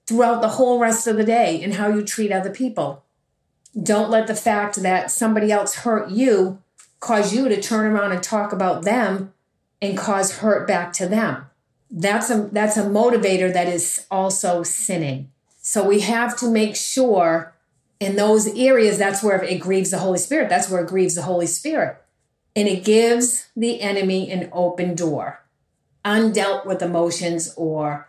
throughout 0.08 0.42
the 0.42 0.48
whole 0.48 0.80
rest 0.80 1.06
of 1.06 1.16
the 1.16 1.24
day 1.24 1.62
and 1.62 1.74
how 1.74 1.86
you 1.88 2.02
treat 2.02 2.32
other 2.32 2.50
people. 2.50 3.04
Don't 3.80 4.10
let 4.10 4.26
the 4.26 4.34
fact 4.34 4.82
that 4.82 5.12
somebody 5.12 5.52
else 5.52 5.76
hurt 5.76 6.10
you 6.10 6.60
cause 6.98 7.32
you 7.32 7.48
to 7.48 7.62
turn 7.62 7.86
around 7.86 8.10
and 8.10 8.22
talk 8.22 8.52
about 8.52 8.82
them 8.82 9.32
and 9.80 9.96
cause 9.96 10.38
hurt 10.38 10.66
back 10.66 10.92
to 10.94 11.06
them. 11.06 11.47
That's 11.90 12.30
a 12.30 12.48
that's 12.52 12.76
a 12.76 12.84
motivator 12.84 13.52
that 13.52 13.68
is 13.68 14.06
also 14.10 14.62
sinning. 14.62 15.30
So 15.60 15.86
we 15.86 16.00
have 16.00 16.36
to 16.38 16.50
make 16.50 16.76
sure 16.76 17.54
in 18.00 18.16
those 18.16 18.46
areas 18.56 18.98
that's 18.98 19.22
where 19.22 19.42
it 19.42 19.60
grieves 19.60 19.90
the 19.90 19.98
Holy 19.98 20.18
Spirit. 20.18 20.48
That's 20.48 20.70
where 20.70 20.82
it 20.82 20.88
grieves 20.88 21.14
the 21.14 21.22
Holy 21.22 21.46
Spirit. 21.46 21.96
And 22.54 22.68
it 22.68 22.84
gives 22.84 23.48
the 23.56 23.80
enemy 23.80 24.30
an 24.30 24.48
open 24.52 24.94
door. 24.94 25.44
Undealt 26.04 26.66
with 26.66 26.82
emotions 26.82 27.52
or 27.56 28.08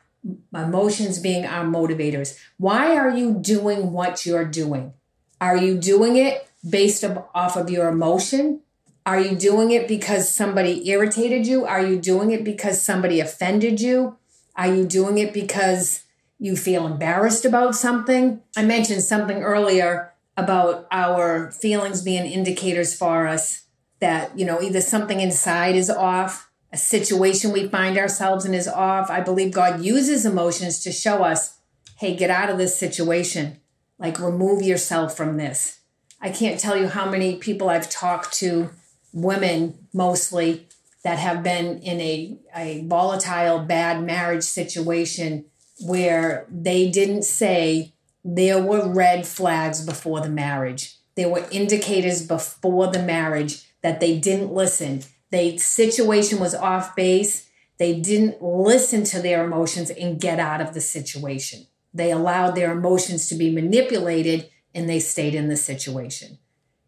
emotions 0.53 1.19
being 1.19 1.45
our 1.45 1.65
motivators. 1.65 2.37
Why 2.57 2.95
are 2.95 3.09
you 3.09 3.33
doing 3.33 3.91
what 3.91 4.25
you're 4.25 4.45
doing? 4.45 4.93
Are 5.41 5.57
you 5.57 5.77
doing 5.77 6.15
it 6.17 6.47
based 6.67 7.03
off 7.03 7.55
of 7.55 7.69
your 7.69 7.87
emotion? 7.87 8.61
Are 9.09 9.19
you 9.19 9.35
doing 9.35 9.71
it 9.71 9.87
because 9.87 10.31
somebody 10.31 10.87
irritated 10.87 11.47
you? 11.47 11.65
Are 11.65 11.83
you 11.83 11.99
doing 11.99 12.29
it 12.29 12.43
because 12.43 12.79
somebody 12.79 13.19
offended 13.19 13.81
you? 13.81 14.17
Are 14.55 14.71
you 14.71 14.85
doing 14.85 15.17
it 15.17 15.33
because 15.33 16.03
you 16.37 16.55
feel 16.55 16.85
embarrassed 16.85 17.43
about 17.43 17.73
something? 17.73 18.43
I 18.55 18.63
mentioned 18.63 19.01
something 19.01 19.41
earlier 19.41 20.13
about 20.37 20.85
our 20.91 21.49
feelings 21.49 22.03
being 22.03 22.31
indicators 22.31 22.95
for 22.95 23.25
us 23.25 23.63
that, 23.99 24.37
you 24.37 24.45
know, 24.45 24.61
either 24.61 24.79
something 24.79 25.19
inside 25.19 25.75
is 25.75 25.89
off, 25.89 26.51
a 26.71 26.77
situation 26.77 27.51
we 27.51 27.67
find 27.67 27.97
ourselves 27.97 28.45
in 28.45 28.53
is 28.53 28.67
off. 28.67 29.09
I 29.09 29.21
believe 29.21 29.51
God 29.51 29.81
uses 29.81 30.23
emotions 30.23 30.83
to 30.83 30.91
show 30.91 31.23
us, 31.23 31.57
hey, 31.97 32.15
get 32.15 32.29
out 32.29 32.51
of 32.51 32.59
this 32.59 32.77
situation. 32.77 33.59
Like, 33.97 34.19
remove 34.19 34.61
yourself 34.61 35.17
from 35.17 35.37
this. 35.37 35.79
I 36.21 36.29
can't 36.29 36.59
tell 36.59 36.77
you 36.77 36.89
how 36.89 37.09
many 37.09 37.37
people 37.37 37.71
I've 37.71 37.89
talked 37.89 38.33
to 38.33 38.69
women 39.13 39.87
mostly 39.93 40.67
that 41.03 41.19
have 41.19 41.43
been 41.43 41.79
in 41.79 41.99
a, 42.01 42.37
a 42.55 42.85
volatile, 42.85 43.59
bad 43.59 44.03
marriage 44.03 44.43
situation 44.43 45.45
where 45.81 46.45
they 46.49 46.89
didn't 46.89 47.23
say 47.23 47.93
there 48.23 48.61
were 48.61 48.91
red 48.91 49.25
flags 49.25 49.85
before 49.85 50.21
the 50.21 50.29
marriage. 50.29 50.97
There 51.15 51.29
were 51.29 51.47
indicators 51.51 52.25
before 52.25 52.87
the 52.87 53.01
marriage 53.01 53.63
that 53.81 53.99
they 53.99 54.19
didn't 54.19 54.53
listen. 54.53 55.03
The 55.31 55.57
situation 55.57 56.39
was 56.39 56.53
off 56.53 56.95
base. 56.95 57.49
They 57.77 57.99
didn't 57.99 58.41
listen 58.41 59.03
to 59.05 59.21
their 59.21 59.45
emotions 59.45 59.89
and 59.89 60.19
get 60.19 60.39
out 60.39 60.59
of 60.59 60.73
the 60.73 60.81
situation. 60.81 61.67
They 61.93 62.11
allowed 62.11 62.55
their 62.55 62.71
emotions 62.71 63.29
to 63.29 63.35
be 63.35 63.51
manipulated 63.51 64.49
and 64.75 64.87
they 64.87 64.99
stayed 64.99 65.33
in 65.33 65.47
the 65.47 65.57
situation. 65.57 66.37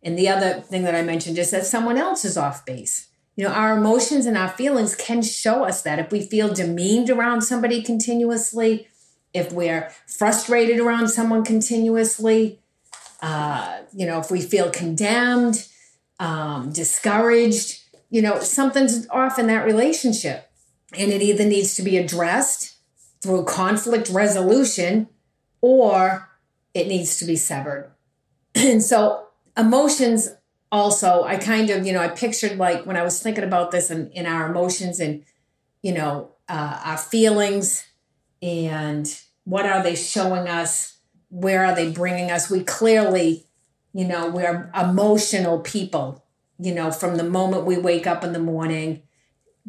And 0.03 0.17
the 0.17 0.29
other 0.29 0.61
thing 0.61 0.83
that 0.83 0.95
I 0.95 1.03
mentioned 1.03 1.37
is 1.37 1.51
that 1.51 1.65
someone 1.65 1.97
else 1.97 2.25
is 2.25 2.37
off 2.37 2.65
base. 2.65 3.07
You 3.35 3.45
know, 3.45 3.53
our 3.53 3.77
emotions 3.77 4.25
and 4.25 4.37
our 4.37 4.49
feelings 4.49 4.95
can 4.95 5.21
show 5.21 5.63
us 5.63 5.81
that. 5.83 5.99
If 5.99 6.11
we 6.11 6.21
feel 6.21 6.53
demeaned 6.53 7.09
around 7.09 7.41
somebody 7.41 7.81
continuously, 7.81 8.87
if 9.33 9.51
we're 9.51 9.91
frustrated 10.07 10.79
around 10.79 11.07
someone 11.09 11.43
continuously, 11.43 12.59
uh, 13.21 13.81
you 13.93 14.05
know, 14.05 14.19
if 14.19 14.31
we 14.31 14.41
feel 14.41 14.69
condemned, 14.69 15.67
um, 16.19 16.71
discouraged, 16.71 17.79
you 18.09 18.21
know, 18.21 18.39
something's 18.39 19.07
off 19.09 19.39
in 19.39 19.47
that 19.47 19.65
relationship. 19.65 20.49
And 20.97 21.11
it 21.11 21.21
either 21.21 21.45
needs 21.45 21.75
to 21.75 21.81
be 21.81 21.97
addressed 21.97 22.75
through 23.21 23.45
conflict 23.45 24.09
resolution 24.09 25.07
or 25.61 26.29
it 26.73 26.87
needs 26.87 27.17
to 27.19 27.25
be 27.25 27.35
severed. 27.35 27.91
and 28.55 28.83
so, 28.83 29.27
emotions 29.61 30.29
also, 30.71 31.23
I 31.23 31.37
kind 31.37 31.69
of, 31.69 31.85
you 31.85 31.93
know, 31.93 31.99
I 31.99 32.07
pictured 32.07 32.57
like 32.57 32.85
when 32.85 32.97
I 32.97 33.03
was 33.03 33.21
thinking 33.21 33.43
about 33.43 33.71
this 33.71 33.89
and 33.89 34.11
in, 34.11 34.25
in 34.25 34.25
our 34.25 34.49
emotions 34.49 34.99
and, 34.99 35.23
you 35.81 35.93
know, 35.93 36.31
uh, 36.47 36.81
our 36.83 36.97
feelings 36.97 37.85
and 38.41 39.07
what 39.43 39.65
are 39.65 39.83
they 39.83 39.95
showing 39.95 40.47
us? 40.47 40.97
Where 41.29 41.65
are 41.65 41.75
they 41.75 41.91
bringing 41.91 42.31
us? 42.31 42.49
We 42.49 42.63
clearly, 42.63 43.45
you 43.93 44.05
know, 44.05 44.29
we're 44.29 44.71
emotional 44.79 45.59
people, 45.59 46.25
you 46.59 46.73
know, 46.73 46.91
from 46.91 47.17
the 47.17 47.23
moment 47.23 47.65
we 47.65 47.77
wake 47.77 48.07
up 48.07 48.23
in 48.23 48.33
the 48.33 48.39
morning 48.39 49.03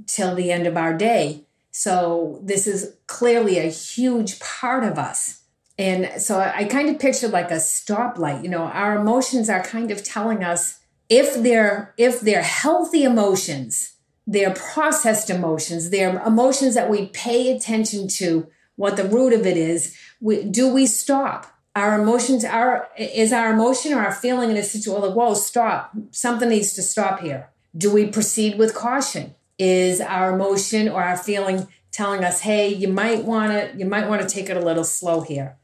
till 0.07 0.35
the 0.35 0.51
end 0.51 0.67
of 0.67 0.77
our 0.77 0.97
day. 0.97 1.47
So 1.71 2.41
this 2.43 2.67
is 2.67 2.97
clearly 3.07 3.59
a 3.59 3.71
huge 3.71 4.39
part 4.41 4.85
of 4.85 4.99
us. 4.99 5.42
And 5.79 6.21
so 6.21 6.39
I 6.39 6.65
kind 6.65 6.89
of 6.89 6.99
pictured 6.99 7.31
like 7.31 7.51
a 7.51 7.57
stoplight. 7.57 8.43
You 8.43 8.51
know, 8.51 8.65
our 8.65 8.97
emotions 8.97 9.49
are 9.49 9.63
kind 9.63 9.91
of 9.91 10.05
telling 10.05 10.45
us 10.45 10.81
if 11.09 11.43
they're 11.43 11.95
if 11.97 12.21
they're 12.21 12.43
healthy 12.43 13.05
emotions, 13.05 13.95
they're 14.27 14.55
processed 14.55 15.31
emotions, 15.31 15.91
they're 15.91 16.23
emotions 16.25 16.75
that 16.75 16.91
we 16.91 17.07
pay 17.07 17.55
attention 17.55 18.09
to, 18.09 18.47
what 18.77 18.97
the 18.97 19.05
root 19.05 19.33
of 19.33 19.47
it 19.47 19.57
is, 19.57 19.97
we, 20.21 20.45
do 20.45 20.73
we 20.73 20.87
stop? 20.87 21.47
Our 21.75 22.01
emotions 22.01 22.45
are 22.45 22.89
is 22.99 23.33
our 23.33 23.53
emotion 23.53 23.95
or 23.95 24.01
our 24.01 24.13
feeling 24.13 24.51
in 24.51 24.57
a 24.57 24.63
situation 24.63 25.03
like, 25.03 25.17
whoa, 25.17 25.35
stop. 25.35 25.93
Something 26.11 26.51
needs 26.51 26.75
to 26.75 26.83
stop 26.83 27.21
here. 27.21 27.49
Do 27.77 27.93
we 27.93 28.07
proceed 28.07 28.59
with 28.59 28.75
caution? 28.75 29.35
is 29.63 30.01
our 30.01 30.35
emotion 30.35 30.89
or 30.89 31.03
our 31.03 31.17
feeling 31.17 31.69
telling 31.91 32.25
us, 32.25 32.41
hey, 32.41 32.69
you 32.69 32.89
might 32.89 33.25
want 33.25 33.53
to, 33.53 33.79
you 33.79 33.85
might 33.85 34.09
want 34.09 34.23
to 34.23 34.29
take 34.29 34.49
it 34.49 34.57
a 34.57 34.61
little 34.61 34.85
slow 34.85 35.21
here. 35.21 35.57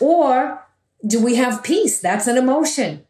Or 0.00 0.66
do 1.06 1.22
we 1.22 1.36
have 1.36 1.64
peace? 1.64 1.98
That's 2.00 2.26
an 2.26 2.38
emotion, 2.38 3.04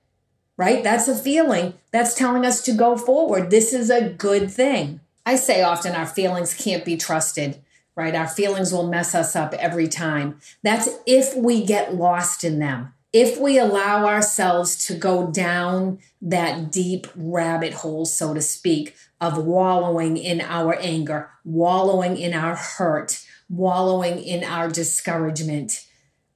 right? 0.57 0.83
That's 0.83 1.09
a 1.09 1.17
feeling 1.17 1.75
that's 1.91 2.15
telling 2.15 2.45
us 2.45 2.63
to 2.63 2.73
go 2.73 2.97
forward. 2.97 3.51
This 3.51 3.73
is 3.73 3.91
a 3.91 4.09
good 4.09 4.51
thing. 4.51 5.01
I 5.25 5.37
say 5.37 5.63
often 5.63 5.95
our 5.95 6.07
feelings 6.07 6.55
can't 6.55 6.85
be 6.85 6.97
trusted, 6.97 7.61
right? 7.95 8.15
Our 8.15 8.27
feelings 8.27 8.73
will 8.73 8.89
mess 8.89 9.15
us 9.15 9.37
up 9.37 9.55
every 9.55 9.89
time. 9.89 10.41
That's 10.63 10.89
if 11.07 11.37
we 11.37 11.65
get 11.65 11.95
lost 11.95 12.45
in 12.45 12.59
them. 12.59 12.95
If 13.13 13.39
we 13.39 13.59
allow 13.59 14.07
ourselves 14.07 14.87
to 14.87 14.95
go 14.95 15.31
down 15.31 15.99
that 16.23 16.73
deep 16.73 17.07
rabbit 17.15 17.75
hole, 17.75 18.07
so 18.07 18.33
to 18.33 18.41
speak, 18.41 18.97
of 19.21 19.37
wallowing 19.37 20.17
in 20.17 20.41
our 20.41 20.75
anger, 20.77 21.29
wallowing 21.45 22.17
in 22.17 22.33
our 22.33 22.57
hurt, 22.57 23.23
wallowing 23.51 24.23
in 24.23 24.43
our 24.43 24.71
discouragement, 24.71 25.87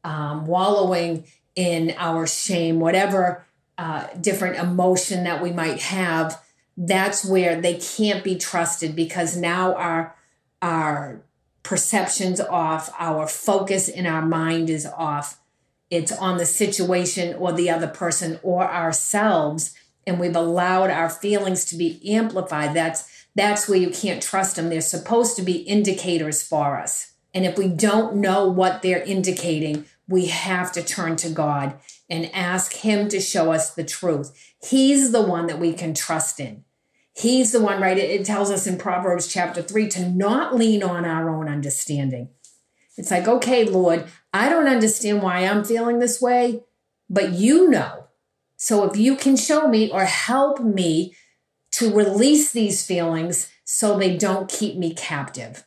um, 0.07 0.47
wallowing 0.47 1.25
in 1.57 1.93
our 1.99 2.27
shame, 2.29 2.79
whatever 2.79 3.45
uh, 3.77 4.07
different 4.21 4.57
emotion 4.57 5.25
that 5.25 5.43
we 5.43 5.51
might 5.51 5.81
have, 5.83 6.41
that's 6.77 7.25
where 7.25 7.61
they 7.61 7.75
can't 7.75 8.23
be 8.23 8.37
trusted 8.37 8.95
because 8.95 9.37
now 9.37 9.75
our 9.75 10.15
our 10.63 11.21
perceptions 11.63 12.41
off, 12.41 12.91
our 12.99 13.27
focus 13.27 13.89
in 13.89 14.07
our 14.07 14.23
mind 14.23 14.71
is 14.71 14.87
off. 14.87 15.41
It's 15.91 16.13
on 16.13 16.39
the 16.39 16.47
situation 16.47 17.35
or 17.35 17.53
the 17.53 17.69
other 17.69 17.89
person 17.89 18.39
or 18.43 18.71
ourselves 18.71 19.75
and 20.07 20.21
we've 20.21 20.37
allowed 20.37 20.91
our 20.91 21.11
feelings 21.11 21.65
to 21.67 21.77
be 21.77 22.01
amplified. 22.09 22.75
That's 22.75 23.11
that's 23.35 23.69
where 23.69 23.79
you 23.79 23.91
can't 23.91 24.23
trust 24.23 24.57
them. 24.57 24.69
They're 24.69 24.81
supposed 24.81 25.37
to 25.37 25.42
be 25.42 25.57
indicators 25.57 26.42
for 26.42 26.79
us. 26.79 27.12
And 27.35 27.45
if 27.45 27.59
we 27.59 27.69
don't 27.69 28.16
know 28.16 28.49
what 28.49 28.81
they're 28.81 29.03
indicating 29.03 29.85
we 30.09 30.27
have 30.27 30.73
to 30.73 30.83
turn 30.83 31.16
to 31.16 31.31
god 31.31 31.75
and 32.09 32.31
ask 32.35 32.73
him 32.75 33.09
to 33.09 33.21
show 33.21 33.53
us 33.53 33.75
the 33.75 33.85
truth. 33.85 34.33
He's 34.62 35.11
the 35.11 35.23
one 35.23 35.47
that 35.47 35.59
we 35.59 35.73
can 35.73 35.95
trust 35.95 36.38
in. 36.38 36.64
He's 37.14 37.53
the 37.53 37.61
one 37.61 37.81
right? 37.81 37.99
It, 37.99 38.25
tells 38.25 38.51
us 38.51 38.66
in 38.66 38.79
proverbs 38.79 39.27
chapter 39.27 39.62
3 39.62 39.88
to 39.88 40.09
not 40.09 40.55
lean 40.55 40.83
on 40.83 41.05
our 41.05 41.31
own 41.31 41.49
understanding. 41.49 42.31
It's 42.97 43.11
like 43.11 43.29
okay 43.29 43.64
lord 43.64 44.07
i 44.33 44.49
don't 44.49 44.69
understand 44.69 45.23
why 45.23 45.40
i'm 45.40 45.64
feeling 45.64 45.99
this 45.99 46.19
way 46.19 46.62
but 47.09 47.33
you 47.33 47.69
know. 47.71 48.05
So 48.57 48.85
if 48.85 48.97
you 48.97 49.16
can 49.16 49.37
show 49.37 49.69
me 49.69 49.90
or 49.90 50.05
help 50.05 50.61
me 50.61 51.14
to 51.73 51.95
release 51.95 52.53
these 52.53 52.85
feelings 52.85 53.51
so 53.64 53.99
they 53.99 54.16
don't 54.16 54.49
keep 54.49 54.77
me 54.77 54.95
captive. 54.95 55.64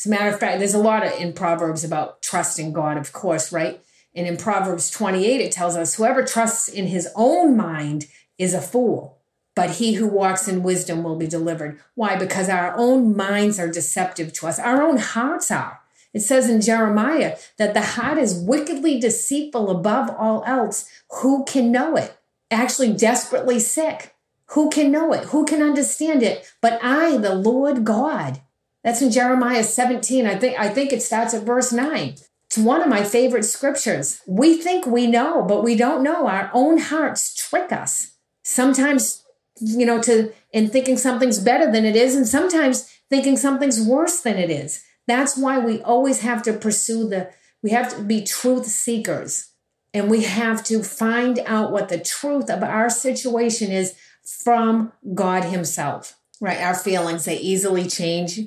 As 0.00 0.06
a 0.06 0.10
matter 0.10 0.30
of 0.30 0.40
fact, 0.40 0.58
there's 0.58 0.74
a 0.74 0.78
lot 0.78 1.06
of, 1.06 1.12
in 1.20 1.34
Proverbs 1.34 1.84
about 1.84 2.22
trusting 2.22 2.72
God, 2.72 2.96
of 2.96 3.12
course, 3.12 3.52
right? 3.52 3.80
And 4.14 4.26
in 4.26 4.36
Proverbs 4.36 4.90
28, 4.90 5.40
it 5.40 5.52
tells 5.52 5.76
us 5.76 5.94
whoever 5.94 6.24
trusts 6.24 6.68
in 6.68 6.86
his 6.86 7.08
own 7.14 7.56
mind 7.56 8.06
is 8.38 8.54
a 8.54 8.62
fool, 8.62 9.18
but 9.54 9.72
he 9.72 9.94
who 9.94 10.08
walks 10.08 10.48
in 10.48 10.62
wisdom 10.62 11.02
will 11.02 11.16
be 11.16 11.26
delivered. 11.26 11.78
Why? 11.94 12.16
Because 12.16 12.48
our 12.48 12.74
own 12.76 13.14
minds 13.14 13.58
are 13.58 13.70
deceptive 13.70 14.32
to 14.34 14.46
us, 14.46 14.58
our 14.58 14.82
own 14.82 14.96
hearts 14.96 15.50
are. 15.50 15.80
It 16.12 16.20
says 16.20 16.48
in 16.48 16.60
Jeremiah 16.60 17.36
that 17.58 17.74
the 17.74 17.82
heart 17.82 18.18
is 18.18 18.34
wickedly 18.34 18.98
deceitful 18.98 19.70
above 19.70 20.10
all 20.18 20.42
else. 20.44 20.90
Who 21.20 21.44
can 21.44 21.70
know 21.70 21.96
it? 21.96 22.16
actually 22.50 22.92
desperately 22.92 23.60
sick. 23.60 24.14
Who 24.46 24.70
can 24.70 24.90
know 24.90 25.12
it? 25.12 25.26
Who 25.26 25.44
can 25.44 25.62
understand 25.62 26.22
it? 26.22 26.52
But 26.60 26.80
I, 26.82 27.16
the 27.16 27.34
Lord 27.34 27.84
God. 27.84 28.40
That's 28.82 29.02
in 29.02 29.10
Jeremiah 29.10 29.64
17. 29.64 30.26
I 30.26 30.36
think 30.36 30.58
I 30.58 30.68
think 30.68 30.92
it 30.92 31.02
starts 31.02 31.34
at 31.34 31.44
verse 31.44 31.72
9. 31.72 32.14
It's 32.46 32.58
one 32.58 32.82
of 32.82 32.88
my 32.88 33.04
favorite 33.04 33.44
scriptures. 33.44 34.20
We 34.26 34.56
think 34.56 34.86
we 34.86 35.06
know, 35.06 35.42
but 35.42 35.62
we 35.62 35.76
don't 35.76 36.02
know. 36.02 36.26
Our 36.26 36.50
own 36.52 36.78
hearts 36.78 37.34
trick 37.34 37.70
us. 37.70 38.16
Sometimes, 38.42 39.24
you 39.60 39.86
know, 39.86 40.02
to 40.02 40.32
in 40.52 40.68
thinking 40.68 40.96
something's 40.96 41.38
better 41.38 41.70
than 41.70 41.84
it 41.84 41.94
is, 41.94 42.16
and 42.16 42.26
sometimes 42.26 42.90
thinking 43.08 43.36
something's 43.36 43.80
worse 43.80 44.20
than 44.20 44.36
it 44.36 44.50
is. 44.50 44.82
That's 45.06 45.36
why 45.36 45.58
we 45.58 45.82
always 45.82 46.20
have 46.20 46.42
to 46.44 46.52
pursue 46.52 47.08
the, 47.08 47.30
we 47.62 47.70
have 47.70 47.94
to 47.96 48.02
be 48.02 48.22
truth 48.22 48.66
seekers. 48.66 49.48
And 49.92 50.08
we 50.08 50.22
have 50.22 50.62
to 50.64 50.84
find 50.84 51.40
out 51.46 51.72
what 51.72 51.88
the 51.88 51.98
truth 51.98 52.48
of 52.48 52.62
our 52.62 52.88
situation 52.88 53.72
is 53.72 53.96
from 54.24 54.92
God 55.14 55.44
Himself. 55.44 56.16
Right? 56.40 56.60
Our 56.60 56.76
feelings, 56.76 57.24
they 57.24 57.38
easily 57.38 57.88
change. 57.88 58.40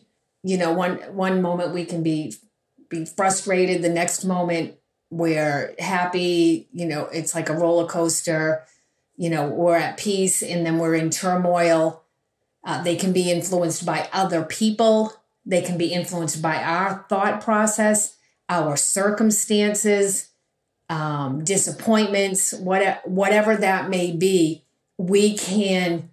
You 0.44 0.58
know, 0.58 0.74
one 0.74 0.98
one 1.16 1.42
moment 1.42 1.74
we 1.74 1.86
can 1.86 2.04
be 2.04 2.34
be 2.90 3.06
frustrated, 3.06 3.82
the 3.82 3.90
next 3.90 4.24
moment 4.24 4.76
we're 5.10 5.76
happy, 5.80 6.68
you 6.72 6.86
know, 6.86 7.06
it's 7.06 7.36
like 7.36 7.50
a 7.50 7.54
roller 7.54 7.88
coaster. 7.88 8.64
You 9.16 9.30
know, 9.30 9.48
we're 9.48 9.78
at 9.78 9.98
peace 9.98 10.42
and 10.42 10.66
then 10.66 10.80
we're 10.80 10.96
in 10.96 11.12
turmoil. 11.12 12.04
Uh, 12.64 12.82
they 12.82 12.96
can 12.96 13.14
be 13.14 13.32
influenced 13.32 13.86
by 13.86 14.10
other 14.12 14.44
people. 14.44 15.14
They 15.46 15.62
can 15.62 15.78
be 15.78 15.94
influenced 15.94 16.42
by 16.42 16.64
our 16.64 17.06
thought 17.10 17.42
process, 17.42 18.18
our 18.50 18.76
circumstances, 18.76 20.30
um, 20.90 21.44
disappointments, 21.44 22.54
what, 22.54 23.08
whatever 23.08 23.56
that 23.56 23.90
may 23.90 24.12
be, 24.12 24.64
we 24.98 25.38
can 25.38 26.10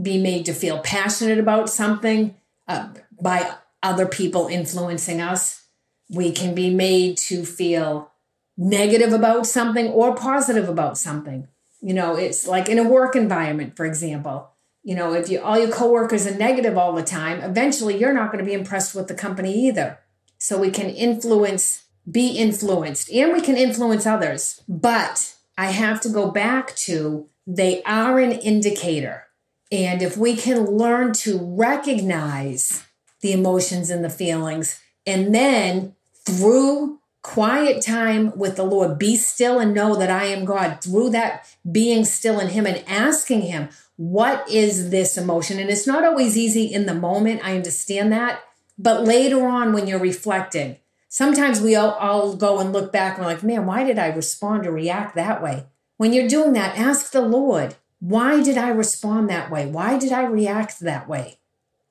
be 0.00 0.18
made 0.18 0.44
to 0.46 0.52
feel 0.52 0.80
passionate 0.80 1.38
about 1.38 1.70
something 1.70 2.34
uh, 2.68 2.88
by 3.20 3.54
other 3.82 4.06
people 4.06 4.46
influencing 4.46 5.20
us. 5.20 5.66
We 6.10 6.32
can 6.32 6.54
be 6.54 6.70
made 6.70 7.16
to 7.18 7.44
feel 7.44 8.12
negative 8.56 9.12
about 9.12 9.46
something 9.46 9.88
or 9.88 10.14
positive 10.14 10.68
about 10.68 10.98
something. 10.98 11.48
You 11.80 11.94
know, 11.94 12.16
it's 12.16 12.46
like 12.46 12.68
in 12.68 12.78
a 12.78 12.88
work 12.88 13.16
environment, 13.16 13.76
for 13.76 13.86
example. 13.86 14.50
You 14.84 14.94
know, 14.94 15.14
if 15.14 15.28
you 15.28 15.40
all 15.40 15.58
your 15.58 15.70
coworkers 15.70 16.26
are 16.26 16.34
negative 16.34 16.76
all 16.76 16.92
the 16.92 17.02
time, 17.02 17.40
eventually 17.40 17.98
you're 17.98 18.12
not 18.12 18.32
going 18.32 18.44
to 18.44 18.48
be 18.48 18.54
impressed 18.54 18.94
with 18.94 19.08
the 19.08 19.14
company 19.14 19.66
either. 19.66 19.98
So 20.38 20.58
we 20.58 20.70
can 20.70 20.90
influence 20.90 21.84
be 22.10 22.30
influenced 22.30 23.10
and 23.12 23.32
we 23.32 23.40
can 23.40 23.56
influence 23.56 24.06
others. 24.06 24.60
But 24.68 25.36
I 25.56 25.66
have 25.66 26.00
to 26.02 26.08
go 26.08 26.30
back 26.30 26.74
to 26.76 27.28
they 27.46 27.82
are 27.84 28.18
an 28.18 28.32
indicator. 28.32 29.26
And 29.70 30.02
if 30.02 30.16
we 30.16 30.36
can 30.36 30.66
learn 30.66 31.12
to 31.14 31.38
recognize 31.40 32.84
the 33.22 33.32
emotions 33.32 33.90
and 33.90 34.04
the 34.04 34.10
feelings, 34.10 34.80
and 35.06 35.34
then 35.34 35.94
through 36.14 37.00
quiet 37.22 37.82
time 37.82 38.36
with 38.36 38.56
the 38.56 38.64
Lord, 38.64 38.98
be 38.98 39.16
still 39.16 39.58
and 39.58 39.72
know 39.72 39.96
that 39.96 40.10
I 40.10 40.24
am 40.24 40.44
God, 40.44 40.80
through 40.82 41.10
that 41.10 41.48
being 41.70 42.04
still 42.04 42.38
in 42.38 42.48
Him 42.48 42.66
and 42.66 42.84
asking 42.86 43.42
Him, 43.42 43.68
what 43.96 44.48
is 44.50 44.90
this 44.90 45.16
emotion? 45.16 45.58
And 45.58 45.70
it's 45.70 45.86
not 45.86 46.04
always 46.04 46.36
easy 46.36 46.64
in 46.64 46.86
the 46.86 46.94
moment. 46.94 47.44
I 47.44 47.56
understand 47.56 48.12
that. 48.12 48.42
But 48.76 49.04
later 49.04 49.46
on, 49.46 49.72
when 49.72 49.86
you're 49.86 50.00
reflecting, 50.00 50.78
sometimes 51.08 51.60
we 51.60 51.76
all, 51.76 51.92
all 51.92 52.34
go 52.34 52.58
and 52.58 52.72
look 52.72 52.92
back 52.92 53.16
and 53.16 53.24
we're 53.24 53.32
like, 53.32 53.44
man, 53.44 53.66
why 53.66 53.84
did 53.84 53.98
I 53.98 54.08
respond 54.08 54.66
or 54.66 54.72
react 54.72 55.14
that 55.14 55.42
way? 55.42 55.66
when 56.02 56.12
you're 56.12 56.26
doing 56.26 56.52
that, 56.54 56.76
ask 56.76 57.12
the 57.12 57.20
Lord, 57.20 57.76
why 58.00 58.42
did 58.42 58.58
I 58.58 58.70
respond 58.70 59.30
that 59.30 59.52
way? 59.52 59.66
Why 59.66 59.96
did 59.96 60.10
I 60.10 60.24
react 60.24 60.80
that 60.80 61.08
way? 61.08 61.38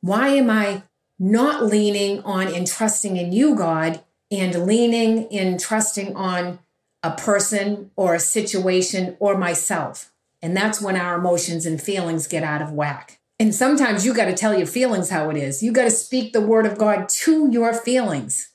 Why 0.02 0.28
am 0.30 0.50
I 0.50 0.84
not 1.22 1.64
leaning 1.64 2.20
on 2.24 2.48
and 2.48 2.66
trusting 2.66 3.16
in 3.16 3.32
you, 3.32 3.56
God, 3.56 4.02
and 4.32 4.66
leaning 4.66 5.26
in 5.26 5.60
trusting 5.60 6.16
on 6.16 6.58
a 7.04 7.12
person 7.12 7.92
or 7.96 8.16
a 8.16 8.20
situation 8.20 9.16
or 9.20 9.38
myself? 9.38 10.12
And 10.42 10.58
that's 10.58 10.82
when 10.82 10.96
our 10.96 11.16
emotions 11.16 11.68
and 11.68 11.80
feelings 11.80 12.28
get 12.28 12.44
out 12.44 12.64
of 12.64 12.72
whack. 12.72 13.20
And 13.40 13.54
sometimes 13.54 14.04
you 14.04 14.16
got 14.16 14.26
to 14.26 14.34
tell 14.34 14.58
your 14.58 14.68
feelings 14.68 15.12
how 15.12 15.30
it 15.30 15.38
is. 15.38 15.62
You 15.62 15.72
got 15.72 15.84
to 15.84 15.92
speak 15.92 16.34
the 16.34 16.42
word 16.42 16.66
of 16.66 16.78
God 16.78 17.08
to 17.10 17.50
your 17.52 17.74
feelings, 17.74 18.52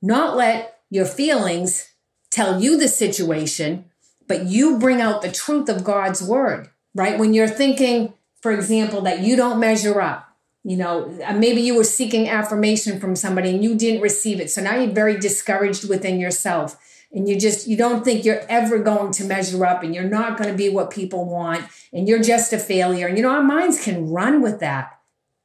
not 0.00 0.36
let 0.36 0.80
your 0.90 1.06
feelings 1.06 1.88
tell 2.30 2.60
you 2.60 2.76
the 2.78 2.88
situation, 2.88 3.84
but 4.26 4.46
you 4.46 4.78
bring 4.78 5.00
out 5.00 5.22
the 5.22 5.30
truth 5.30 5.68
of 5.68 5.84
God's 5.84 6.22
word, 6.22 6.68
right? 6.94 7.18
When 7.18 7.32
you're 7.32 7.46
thinking, 7.46 8.14
for 8.40 8.50
example, 8.50 9.02
that 9.02 9.20
you 9.20 9.36
don't 9.36 9.60
measure 9.60 10.00
up, 10.00 10.31
you 10.64 10.76
know, 10.76 11.12
uh, 11.26 11.32
maybe 11.32 11.60
you 11.60 11.74
were 11.74 11.84
seeking 11.84 12.28
affirmation 12.28 13.00
from 13.00 13.16
somebody 13.16 13.50
and 13.50 13.64
you 13.64 13.74
didn't 13.74 14.00
receive 14.00 14.40
it. 14.40 14.50
So 14.50 14.62
now 14.62 14.76
you're 14.76 14.92
very 14.92 15.18
discouraged 15.18 15.88
within 15.88 16.20
yourself. 16.20 16.76
And 17.12 17.28
you 17.28 17.38
just 17.38 17.66
you 17.66 17.76
don't 17.76 18.04
think 18.04 18.24
you're 18.24 18.44
ever 18.48 18.78
going 18.78 19.12
to 19.12 19.24
measure 19.24 19.66
up 19.66 19.82
and 19.82 19.94
you're 19.94 20.04
not 20.04 20.38
going 20.38 20.50
to 20.50 20.56
be 20.56 20.68
what 20.68 20.90
people 20.90 21.28
want 21.28 21.64
and 21.92 22.08
you're 22.08 22.22
just 22.22 22.52
a 22.52 22.58
failure. 22.58 23.06
And 23.06 23.18
you 23.18 23.22
know 23.22 23.30
our 23.30 23.42
minds 23.42 23.84
can 23.84 24.08
run 24.08 24.40
with 24.40 24.60
that. 24.60 24.98